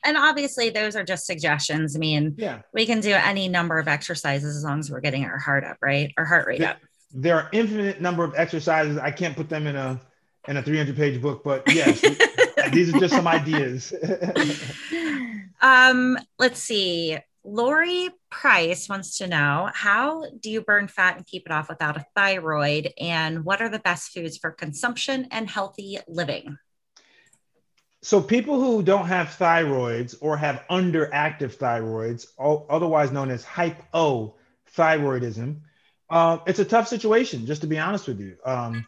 and 0.04 0.18
obviously 0.18 0.70
those 0.70 0.96
are 0.96 1.04
just 1.04 1.26
suggestions. 1.26 1.96
I 1.96 2.00
mean, 2.00 2.36
yeah, 2.38 2.62
we 2.74 2.86
can 2.86 3.00
do 3.00 3.12
any 3.12 3.48
number 3.48 3.78
of 3.80 3.88
exercises 3.88 4.56
as 4.56 4.64
long 4.64 4.80
as 4.80 4.92
we're 4.92 5.02
getting 5.02 5.26
our 5.26 5.38
heart 5.38 5.64
up, 5.64 5.78
right? 5.82 6.14
Our 6.18 6.26
heart 6.26 6.48
rate 6.48 6.60
there, 6.60 6.72
up. 6.72 6.78
There 7.14 7.36
are 7.36 7.50
infinite 7.52 8.02
number 8.02 8.24
of 8.24 8.34
exercises. 8.36 8.98
I 8.98 9.12
can't 9.12 9.36
put 9.36 9.50
them 9.50 9.68
in 9.68 9.76
a 9.76 10.00
in 10.48 10.58
a 10.58 10.64
300 10.64 10.96
page 10.96 11.22
book, 11.22 11.44
but 11.44 11.64
yes, 11.74 12.02
these 12.74 12.94
are 12.94 13.00
just 13.00 13.14
some 13.14 13.28
ideas. 13.28 13.94
um, 15.62 16.18
let's 16.38 16.60
see. 16.60 17.18
Lori 17.46 18.10
Price 18.30 18.88
wants 18.88 19.18
to 19.18 19.28
know 19.28 19.70
how 19.74 20.24
do 20.40 20.50
you 20.50 20.62
burn 20.62 20.88
fat 20.88 21.18
and 21.18 21.26
keep 21.26 21.44
it 21.46 21.52
off 21.52 21.68
without 21.70 21.98
a 21.98 22.06
thyroid? 22.16 22.94
And 23.00 23.44
what 23.44 23.62
are 23.62 23.70
the 23.70 23.80
best 23.80 24.12
foods 24.12 24.38
for 24.38 24.52
consumption 24.52 25.28
and 25.32 25.50
healthy 25.50 26.00
living? 26.08 26.58
So 28.02 28.22
people 28.22 28.60
who 28.60 28.84
don't 28.84 29.08
have 29.08 29.28
thyroids 29.28 30.16
or 30.20 30.38
have 30.38 30.64
underactive 30.70 31.56
thyroids, 31.56 32.28
otherwise 32.70 33.12
known 33.12 33.32
as 33.32 33.46
hypothyroidism, 33.46 35.62
uh, 36.10 36.38
it's 36.46 36.60
a 36.60 36.66
tough 36.66 36.88
situation. 36.88 37.46
Just 37.46 37.62
to 37.62 37.68
be 37.68 37.80
honest 37.80 38.08
with 38.08 38.20
you, 38.20 38.36
um, 38.46 38.86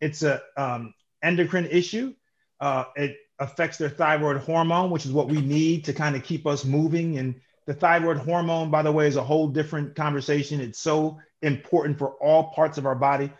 it's 0.00 0.22
an 0.22 0.40
um, 0.56 0.94
endocrine 1.22 1.66
issue. 1.66 2.12
Uh, 2.60 2.84
it 2.96 3.16
affects 3.38 3.78
their 3.78 3.88
thyroid 3.88 4.38
hormone, 4.38 4.90
which 4.90 5.06
is 5.06 5.12
what 5.12 5.28
we 5.28 5.40
need 5.40 5.84
to 5.84 5.92
kind 5.92 6.16
of 6.16 6.24
keep 6.24 6.46
us 6.46 6.64
moving. 6.64 7.18
And 7.18 7.36
the 7.66 7.74
thyroid 7.74 8.18
hormone, 8.18 8.70
by 8.70 8.82
the 8.82 8.92
way, 8.92 9.08
is 9.08 9.16
a 9.16 9.24
whole 9.24 9.48
different 9.48 9.94
conversation. 9.96 10.60
It's 10.60 10.78
so 10.78 11.18
important 11.42 11.98
for 11.98 12.10
all 12.22 12.50
parts 12.50 12.78
of 12.78 12.86
our 12.86 12.94
body. 12.94 13.30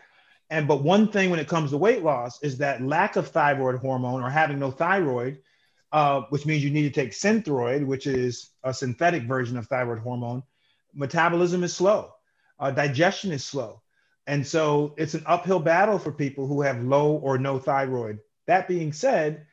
And 0.49 0.67
but 0.67 0.83
one 0.83 1.11
thing 1.11 1.29
when 1.29 1.39
it 1.39 1.47
comes 1.47 1.71
to 1.71 1.77
weight 1.77 2.03
loss 2.03 2.41
is 2.43 2.57
that 2.59 2.81
lack 2.81 3.15
of 3.15 3.29
thyroid 3.29 3.79
hormone 3.79 4.21
or 4.21 4.29
having 4.29 4.59
no 4.59 4.71
thyroid, 4.71 5.39
uh, 5.91 6.21
which 6.29 6.45
means 6.45 6.63
you 6.63 6.69
need 6.69 6.93
to 6.93 7.01
take 7.01 7.11
synthroid, 7.11 7.85
which 7.85 8.07
is 8.07 8.51
a 8.63 8.73
synthetic 8.73 9.23
version 9.23 9.57
of 9.57 9.67
thyroid 9.67 9.99
hormone. 9.99 10.43
Metabolism 10.93 11.63
is 11.63 11.75
slow, 11.75 12.13
uh, 12.59 12.71
digestion 12.71 13.31
is 13.31 13.43
slow, 13.43 13.81
and 14.25 14.45
so 14.45 14.93
it's 14.97 15.13
an 15.13 15.23
uphill 15.25 15.59
battle 15.59 15.99
for 15.99 16.11
people 16.11 16.47
who 16.47 16.61
have 16.61 16.83
low 16.83 17.13
or 17.13 17.37
no 17.37 17.59
thyroid. 17.59 18.19
That 18.45 18.67
being 18.67 18.93
said, 18.93 19.45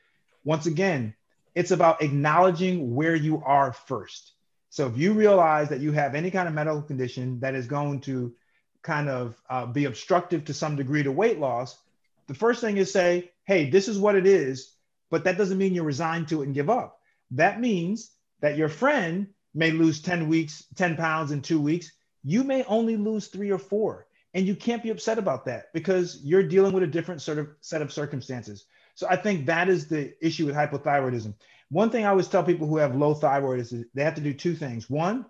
once 0.44 0.66
again, 0.66 1.14
it's 1.54 1.70
about 1.72 2.02
acknowledging 2.02 2.94
where 2.94 3.14
you 3.14 3.42
are 3.44 3.72
first. 3.72 4.33
So 4.74 4.88
if 4.88 4.98
you 4.98 5.12
realize 5.12 5.68
that 5.68 5.78
you 5.78 5.92
have 5.92 6.16
any 6.16 6.32
kind 6.32 6.48
of 6.48 6.54
medical 6.54 6.82
condition 6.82 7.38
that 7.38 7.54
is 7.54 7.68
going 7.68 8.00
to 8.00 8.34
kind 8.82 9.08
of 9.08 9.40
uh, 9.48 9.66
be 9.66 9.84
obstructive 9.84 10.46
to 10.46 10.52
some 10.52 10.74
degree 10.74 11.04
to 11.04 11.12
weight 11.12 11.38
loss, 11.38 11.78
the 12.26 12.34
first 12.34 12.60
thing 12.60 12.76
is 12.76 12.92
say, 12.92 13.30
hey, 13.44 13.70
this 13.70 13.86
is 13.86 14.00
what 14.00 14.16
it 14.16 14.26
is, 14.26 14.74
but 15.12 15.22
that 15.22 15.38
doesn't 15.38 15.58
mean 15.58 15.74
you're 15.74 15.84
resigned 15.84 16.26
to 16.26 16.42
it 16.42 16.46
and 16.46 16.56
give 16.56 16.68
up. 16.68 16.98
That 17.30 17.60
means 17.60 18.10
that 18.40 18.56
your 18.56 18.68
friend 18.68 19.28
may 19.54 19.70
lose 19.70 20.02
10 20.02 20.26
weeks, 20.26 20.64
10 20.74 20.96
pounds 20.96 21.30
in 21.30 21.40
two 21.40 21.60
weeks. 21.60 21.92
You 22.24 22.42
may 22.42 22.64
only 22.64 22.96
lose 22.96 23.28
three 23.28 23.52
or 23.52 23.58
four. 23.58 24.08
And 24.34 24.44
you 24.44 24.56
can't 24.56 24.82
be 24.82 24.90
upset 24.90 25.18
about 25.18 25.44
that 25.44 25.72
because 25.72 26.20
you're 26.24 26.42
dealing 26.42 26.72
with 26.72 26.82
a 26.82 26.88
different 26.88 27.22
sort 27.22 27.38
of 27.38 27.50
set 27.60 27.80
of 27.80 27.92
circumstances. 27.92 28.64
So 28.96 29.06
I 29.08 29.14
think 29.14 29.46
that 29.46 29.68
is 29.68 29.86
the 29.86 30.14
issue 30.20 30.46
with 30.46 30.56
hypothyroidism. 30.56 31.34
One 31.74 31.90
thing 31.90 32.04
I 32.04 32.10
always 32.10 32.28
tell 32.28 32.44
people 32.44 32.68
who 32.68 32.76
have 32.76 32.94
low 32.94 33.14
thyroid 33.14 33.58
is 33.58 33.74
they 33.94 34.04
have 34.04 34.14
to 34.14 34.20
do 34.20 34.32
two 34.32 34.54
things. 34.54 34.88
One, 34.88 35.26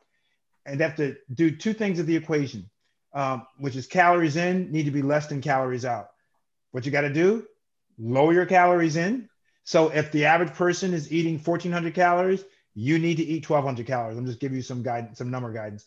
and 0.66 0.78
they 0.78 0.84
have 0.84 0.96
to 0.96 1.16
do 1.32 1.56
two 1.56 1.72
things 1.72 1.98
of 1.98 2.06
the 2.06 2.16
equation 2.16 2.68
um, 3.14 3.46
which 3.56 3.76
is 3.76 3.86
calories 3.86 4.36
in, 4.36 4.70
need 4.72 4.84
to 4.84 4.90
be 4.90 5.00
less 5.00 5.28
than 5.28 5.40
calories 5.40 5.84
out. 5.84 6.08
What 6.72 6.84
you 6.84 6.92
got 6.92 7.02
to 7.02 7.12
do, 7.12 7.46
lower 7.96 8.34
your 8.34 8.44
calories 8.44 8.96
in. 8.96 9.28
So 9.62 9.88
if 9.88 10.12
the 10.12 10.26
average 10.26 10.52
person 10.52 10.92
is 10.92 11.10
eating 11.10 11.38
1400 11.38 11.94
calories, 11.94 12.44
you 12.74 12.98
need 12.98 13.16
to 13.16 13.24
eat 13.24 13.48
1200 13.48 13.86
calories. 13.86 14.18
I'm 14.18 14.26
just 14.26 14.40
giving 14.40 14.56
you 14.56 14.62
some 14.62 14.82
guidance, 14.82 15.18
some 15.18 15.30
number 15.30 15.50
guidance. 15.52 15.86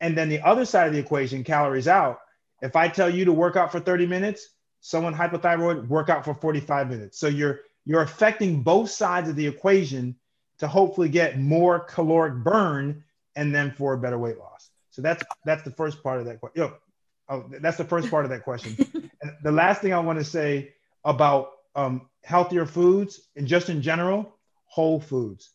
And 0.00 0.18
then 0.18 0.28
the 0.28 0.42
other 0.42 0.66
side 0.66 0.88
of 0.88 0.92
the 0.92 0.98
equation, 0.98 1.44
calories 1.44 1.88
out. 1.88 2.18
If 2.60 2.76
I 2.76 2.88
tell 2.88 3.08
you 3.08 3.24
to 3.26 3.32
work 3.32 3.56
out 3.56 3.72
for 3.72 3.80
30 3.80 4.06
minutes, 4.06 4.48
someone 4.80 5.14
hypothyroid 5.14 5.86
work 5.86 6.10
out 6.10 6.24
for 6.26 6.34
45 6.34 6.90
minutes. 6.90 7.18
So 7.18 7.28
you're 7.28 7.60
you're 7.84 8.02
affecting 8.02 8.62
both 8.62 8.90
sides 8.90 9.28
of 9.28 9.36
the 9.36 9.46
equation 9.46 10.16
to 10.58 10.68
hopefully 10.68 11.08
get 11.08 11.38
more 11.38 11.80
caloric 11.80 12.42
burn 12.42 13.04
and 13.36 13.54
then 13.54 13.72
for 13.72 13.94
a 13.94 13.98
better 13.98 14.18
weight 14.18 14.38
loss. 14.38 14.70
So 14.90 15.02
that's 15.02 15.22
that's 15.44 15.62
the 15.62 15.70
first 15.72 16.02
part 16.02 16.20
of 16.20 16.26
that 16.26 16.40
question. 16.40 16.72
Oh, 17.28 17.44
that's 17.60 17.78
the 17.78 17.84
first 17.84 18.10
part 18.10 18.24
of 18.24 18.30
that 18.30 18.44
question. 18.44 18.76
and 19.22 19.32
the 19.42 19.52
last 19.52 19.80
thing 19.80 19.92
I 19.92 19.98
want 19.98 20.18
to 20.18 20.24
say 20.24 20.74
about 21.04 21.52
um, 21.74 22.08
healthier 22.22 22.66
foods 22.66 23.20
and 23.36 23.46
just 23.46 23.68
in 23.68 23.82
general, 23.82 24.36
whole 24.66 25.00
foods, 25.00 25.50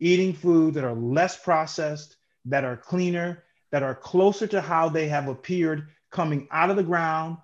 eating 0.00 0.32
foods 0.32 0.74
that 0.76 0.84
are 0.84 0.94
less 0.94 1.36
processed, 1.36 2.16
that 2.46 2.64
are 2.64 2.76
cleaner, 2.76 3.44
that 3.70 3.82
are 3.82 3.94
closer 3.94 4.46
to 4.46 4.60
how 4.60 4.88
they 4.88 5.08
have 5.08 5.28
appeared 5.28 5.88
coming 6.10 6.48
out 6.50 6.70
of 6.70 6.76
the 6.76 6.82
ground, 6.82 7.36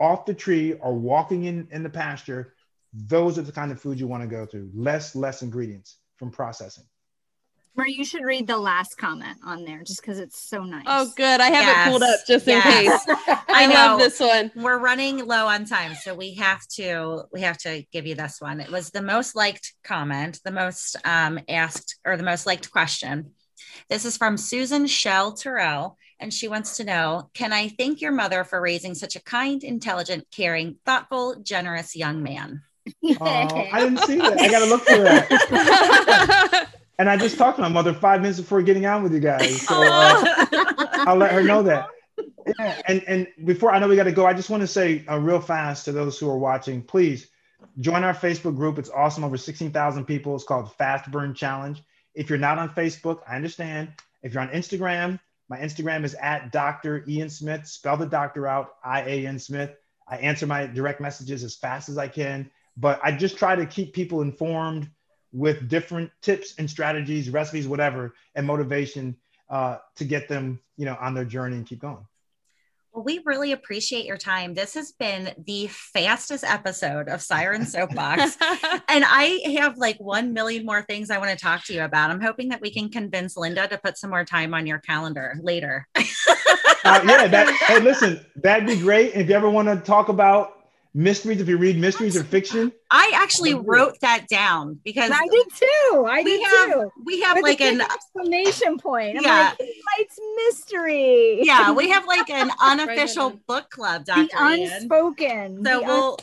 off 0.00 0.26
the 0.26 0.34
tree, 0.34 0.72
or 0.74 0.94
walking 0.94 1.44
in, 1.44 1.68
in 1.70 1.82
the 1.82 1.90
pasture. 1.90 2.54
Those 2.92 3.38
are 3.38 3.42
the 3.42 3.52
kind 3.52 3.70
of 3.70 3.80
foods 3.80 4.00
you 4.00 4.08
want 4.08 4.22
to 4.22 4.28
go 4.28 4.46
to. 4.46 4.70
Less, 4.74 5.14
less 5.14 5.42
ingredients 5.42 5.98
from 6.16 6.30
processing. 6.30 6.84
Or 7.76 7.86
you 7.86 8.04
should 8.04 8.24
read 8.24 8.48
the 8.48 8.58
last 8.58 8.98
comment 8.98 9.38
on 9.44 9.64
there 9.64 9.82
just 9.84 10.00
because 10.02 10.18
it's 10.18 10.42
so 10.42 10.64
nice. 10.64 10.84
Oh, 10.86 11.10
good. 11.16 11.40
I 11.40 11.46
have 11.50 11.62
Yes. 11.64 11.86
it 11.86 11.90
pulled 11.90 12.02
up 12.02 12.20
just 12.26 12.48
in 12.48 12.54
Yes. 12.58 13.04
case. 13.06 13.16
I 13.48 13.64
I 13.64 13.66
love 13.66 13.98
this 13.98 14.18
one. 14.18 14.50
We're 14.56 14.78
running 14.78 15.24
low 15.24 15.46
on 15.46 15.64
time, 15.66 15.94
so 15.94 16.12
we 16.14 16.34
have 16.34 16.60
to 16.74 17.22
we 17.32 17.42
have 17.42 17.58
to 17.58 17.84
give 17.92 18.06
you 18.06 18.16
this 18.16 18.40
one. 18.40 18.60
It 18.60 18.70
was 18.70 18.90
the 18.90 19.00
most 19.02 19.36
liked 19.36 19.72
comment, 19.84 20.40
the 20.44 20.50
most 20.50 20.96
um, 21.04 21.38
asked 21.48 21.96
or 22.04 22.16
the 22.16 22.22
most 22.24 22.44
liked 22.44 22.70
question. 22.72 23.30
This 23.88 24.04
is 24.04 24.16
from 24.16 24.36
Susan 24.36 24.86
Shell 24.88 25.34
Terrell, 25.34 25.96
and 26.18 26.34
she 26.34 26.48
wants 26.48 26.76
to 26.78 26.84
know: 26.84 27.30
Can 27.34 27.52
I 27.52 27.68
thank 27.68 28.00
your 28.00 28.12
mother 28.12 28.42
for 28.42 28.60
raising 28.60 28.94
such 28.96 29.14
a 29.14 29.22
kind, 29.22 29.62
intelligent, 29.62 30.26
caring, 30.32 30.76
thoughtful, 30.84 31.36
generous 31.40 31.94
young 31.94 32.22
man? 32.22 32.62
Oh, 33.20 33.68
I 33.72 33.80
didn't 33.80 33.98
see 34.00 34.16
that. 34.16 34.38
I 34.40 34.48
got 34.50 34.60
to 34.60 34.66
look 34.66 34.82
for 34.82 34.98
that. 34.98 36.68
And 37.00 37.08
I 37.08 37.16
just 37.16 37.38
talked 37.38 37.56
to 37.56 37.62
my 37.62 37.68
mother 37.70 37.94
five 37.94 38.20
minutes 38.20 38.40
before 38.40 38.60
getting 38.60 38.84
on 38.84 39.02
with 39.02 39.14
you 39.14 39.20
guys. 39.20 39.62
So 39.62 39.74
uh, 39.74 40.22
I'll 41.06 41.16
let 41.16 41.32
her 41.32 41.42
know 41.42 41.62
that. 41.62 41.88
Yeah, 42.58 42.82
and 42.88 43.02
and 43.04 43.26
before 43.46 43.72
I 43.72 43.78
know 43.78 43.88
we 43.88 43.96
got 43.96 44.04
to 44.04 44.12
go, 44.12 44.26
I 44.26 44.34
just 44.34 44.50
want 44.50 44.60
to 44.62 44.66
say 44.66 45.02
uh, 45.08 45.18
real 45.18 45.40
fast 45.40 45.86
to 45.86 45.92
those 45.92 46.18
who 46.18 46.28
are 46.28 46.36
watching, 46.36 46.82
please 46.82 47.28
join 47.78 48.04
our 48.04 48.12
Facebook 48.12 48.54
group. 48.54 48.78
It's 48.78 48.90
awesome, 48.90 49.24
over 49.24 49.38
sixteen 49.38 49.70
thousand 49.70 50.04
people. 50.04 50.34
It's 50.34 50.44
called 50.44 50.74
Fast 50.74 51.10
Burn 51.10 51.32
Challenge. 51.32 51.82
If 52.14 52.28
you're 52.28 52.38
not 52.38 52.58
on 52.58 52.68
Facebook, 52.68 53.20
I 53.26 53.34
understand. 53.34 53.92
If 54.22 54.34
you're 54.34 54.42
on 54.42 54.50
Instagram, 54.50 55.18
my 55.48 55.56
Instagram 55.56 56.04
is 56.04 56.14
at 56.14 56.52
Dr. 56.52 57.02
Ian 57.08 57.30
Smith. 57.30 57.66
Spell 57.66 57.96
the 57.96 58.04
doctor 58.04 58.46
out, 58.46 58.74
I 58.84 59.00
A 59.02 59.26
N 59.26 59.38
Smith. 59.38 59.74
I 60.06 60.18
answer 60.18 60.46
my 60.46 60.66
direct 60.66 61.00
messages 61.00 61.44
as 61.44 61.56
fast 61.56 61.88
as 61.88 61.96
I 61.96 62.08
can, 62.08 62.50
but 62.80 62.98
I 63.02 63.12
just 63.12 63.36
try 63.36 63.54
to 63.54 63.66
keep 63.66 63.92
people 63.92 64.22
informed 64.22 64.90
with 65.32 65.68
different 65.68 66.10
tips 66.22 66.54
and 66.58 66.68
strategies, 66.68 67.30
recipes, 67.30 67.68
whatever, 67.68 68.14
and 68.34 68.46
motivation 68.46 69.16
uh, 69.48 69.78
to 69.96 70.04
get 70.04 70.28
them, 70.28 70.60
you 70.76 70.86
know, 70.86 70.96
on 71.00 71.14
their 71.14 71.24
journey 71.24 71.56
and 71.56 71.66
keep 71.66 71.80
going. 71.80 72.04
Well, 72.92 73.04
we 73.04 73.20
really 73.24 73.52
appreciate 73.52 74.04
your 74.04 74.16
time. 74.16 74.54
This 74.54 74.74
has 74.74 74.90
been 74.90 75.32
the 75.46 75.68
fastest 75.68 76.42
episode 76.42 77.08
of 77.08 77.22
Siren 77.22 77.64
Soapbox. 77.64 78.36
and 78.88 79.04
I 79.06 79.40
have 79.58 79.78
like 79.78 79.96
1 79.98 80.32
million 80.32 80.66
more 80.66 80.82
things 80.82 81.08
I 81.08 81.18
want 81.18 81.30
to 81.30 81.36
talk 81.36 81.64
to 81.66 81.74
you 81.74 81.84
about. 81.84 82.10
I'm 82.10 82.20
hoping 82.20 82.48
that 82.48 82.60
we 82.60 82.72
can 82.72 82.88
convince 82.88 83.36
Linda 83.36 83.68
to 83.68 83.78
put 83.78 83.96
some 83.96 84.10
more 84.10 84.24
time 84.24 84.54
on 84.54 84.66
your 84.66 84.78
calendar 84.78 85.38
later. 85.42 85.86
Uh, 86.82 86.98
yeah, 87.06 87.26
that. 87.26 87.54
Hey, 87.66 87.78
listen, 87.78 88.24
that'd 88.36 88.66
be 88.66 88.74
great. 88.74 89.14
If 89.14 89.28
you 89.28 89.34
ever 89.34 89.50
want 89.50 89.68
to 89.68 89.76
talk 89.76 90.08
about 90.08 90.59
mysteries, 90.94 91.40
if 91.40 91.48
you 91.48 91.56
read 91.56 91.78
mysteries 91.78 92.16
or 92.16 92.24
fiction, 92.24 92.72
I 92.90 93.12
actually 93.14 93.54
wrote 93.54 93.98
that 94.00 94.26
down 94.28 94.80
because 94.84 95.10
I 95.12 95.26
did 95.30 95.46
too. 95.56 96.06
I 96.08 96.22
we 96.22 96.30
did 96.38 96.46
have 96.46 96.72
too. 96.72 96.90
we 97.04 97.20
have 97.20 97.36
With 97.36 97.44
like 97.44 97.60
an 97.60 97.80
exclamation 97.80 98.78
point. 98.78 99.16
I'm 99.18 99.22
Yeah. 99.22 99.54
like, 99.58 99.68
it's 99.98 100.18
mystery. 100.36 101.40
yeah, 101.42 101.72
we 101.72 101.88
have 101.94 102.06
like 102.06 102.28
an 102.30 102.50
unofficial 102.60 103.30
down. 103.30 103.40
book 103.46 103.70
club, 103.70 104.04
the 104.06 104.28
Dr. 104.30 104.44
Ian. 104.54 104.72
unspoken. 104.72 105.64
So 105.64 105.80
the 105.80 105.86
we'll 105.86 106.18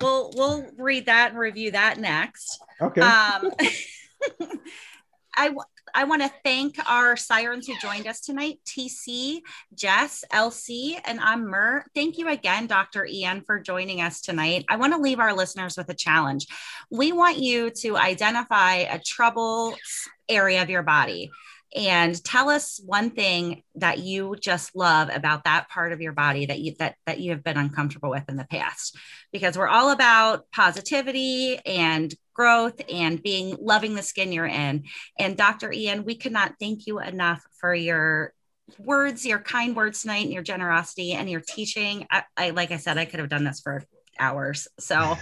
we'll 0.00 0.30
we'll 0.34 0.66
read 0.76 1.06
that 1.06 1.30
and 1.30 1.38
review 1.38 1.70
that 1.72 1.98
next. 1.98 2.60
okay. 2.80 3.00
Um, 3.00 3.50
I 5.38 5.48
w- 5.48 5.62
I 5.96 6.04
want 6.04 6.20
to 6.20 6.30
thank 6.44 6.76
our 6.86 7.16
sirens 7.16 7.66
who 7.66 7.72
joined 7.80 8.06
us 8.06 8.20
tonight 8.20 8.58
TC, 8.66 9.40
Jess, 9.74 10.26
LC, 10.30 11.00
and 11.06 11.18
I'm 11.18 11.46
Mer. 11.46 11.86
Thank 11.94 12.18
you 12.18 12.28
again, 12.28 12.66
Dr. 12.66 13.06
Ian, 13.06 13.40
for 13.40 13.58
joining 13.58 14.02
us 14.02 14.20
tonight. 14.20 14.66
I 14.68 14.76
want 14.76 14.92
to 14.92 15.00
leave 15.00 15.20
our 15.20 15.32
listeners 15.32 15.74
with 15.74 15.88
a 15.88 15.94
challenge. 15.94 16.48
We 16.90 17.12
want 17.12 17.38
you 17.38 17.70
to 17.80 17.96
identify 17.96 18.74
a 18.74 19.00
trouble 19.00 19.74
area 20.28 20.60
of 20.60 20.68
your 20.68 20.82
body 20.82 21.30
and 21.74 22.22
tell 22.22 22.50
us 22.50 22.78
one 22.84 23.08
thing 23.08 23.62
that 23.76 23.98
you 23.98 24.36
just 24.38 24.76
love 24.76 25.08
about 25.10 25.44
that 25.44 25.70
part 25.70 25.94
of 25.94 26.02
your 26.02 26.12
body 26.12 26.44
that 26.46 26.60
you 26.60 26.74
that 26.78 26.96
that 27.06 27.20
you 27.20 27.32
have 27.32 27.42
been 27.42 27.56
uncomfortable 27.56 28.10
with 28.10 28.28
in 28.28 28.36
the 28.36 28.46
past 28.50 28.96
because 29.32 29.56
we're 29.56 29.66
all 29.66 29.90
about 29.90 30.44
positivity 30.52 31.58
and 31.64 32.14
growth 32.36 32.80
and 32.92 33.22
being 33.22 33.56
loving 33.60 33.94
the 33.94 34.02
skin 34.02 34.32
you're 34.32 34.46
in 34.46 34.84
and 35.18 35.36
dr 35.36 35.72
ian 35.72 36.04
we 36.04 36.14
could 36.14 36.32
not 36.32 36.54
thank 36.60 36.86
you 36.86 37.00
enough 37.00 37.42
for 37.58 37.74
your 37.74 38.32
words 38.78 39.24
your 39.24 39.38
kind 39.38 39.74
words 39.74 40.02
tonight 40.02 40.24
and 40.24 40.32
your 40.32 40.42
generosity 40.42 41.12
and 41.12 41.30
your 41.30 41.40
teaching 41.40 42.06
I, 42.10 42.24
I 42.36 42.50
like 42.50 42.70
i 42.72 42.76
said 42.76 42.98
i 42.98 43.04
could 43.04 43.20
have 43.20 43.28
done 43.28 43.44
this 43.44 43.60
for 43.60 43.82
hours 44.18 44.68
so 44.78 45.16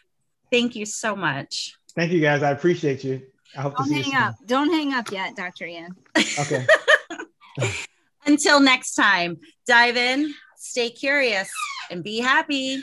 thank 0.50 0.76
you 0.76 0.86
so 0.86 1.16
much 1.16 1.74
Thank 1.96 2.12
you, 2.12 2.20
guys. 2.20 2.44
I 2.44 2.52
appreciate 2.52 3.02
you. 3.02 3.20
I 3.56 3.62
hope 3.62 3.72
to 3.72 3.78
Don't 3.78 3.88
see 3.88 3.96
you 3.96 4.02
hang 4.04 4.12
soon. 4.12 4.22
up. 4.22 4.34
Don't 4.46 4.70
hang 4.72 4.94
up 4.94 5.10
yet, 5.10 5.34
Dr. 5.34 5.66
Ian. 5.66 5.96
Okay. 6.38 6.64
until 8.26 8.60
next 8.60 8.94
time 8.94 9.38
dive 9.66 9.96
in 9.96 10.32
stay 10.56 10.90
curious 10.90 11.50
and 11.90 12.04
be 12.04 12.18
happy 12.18 12.82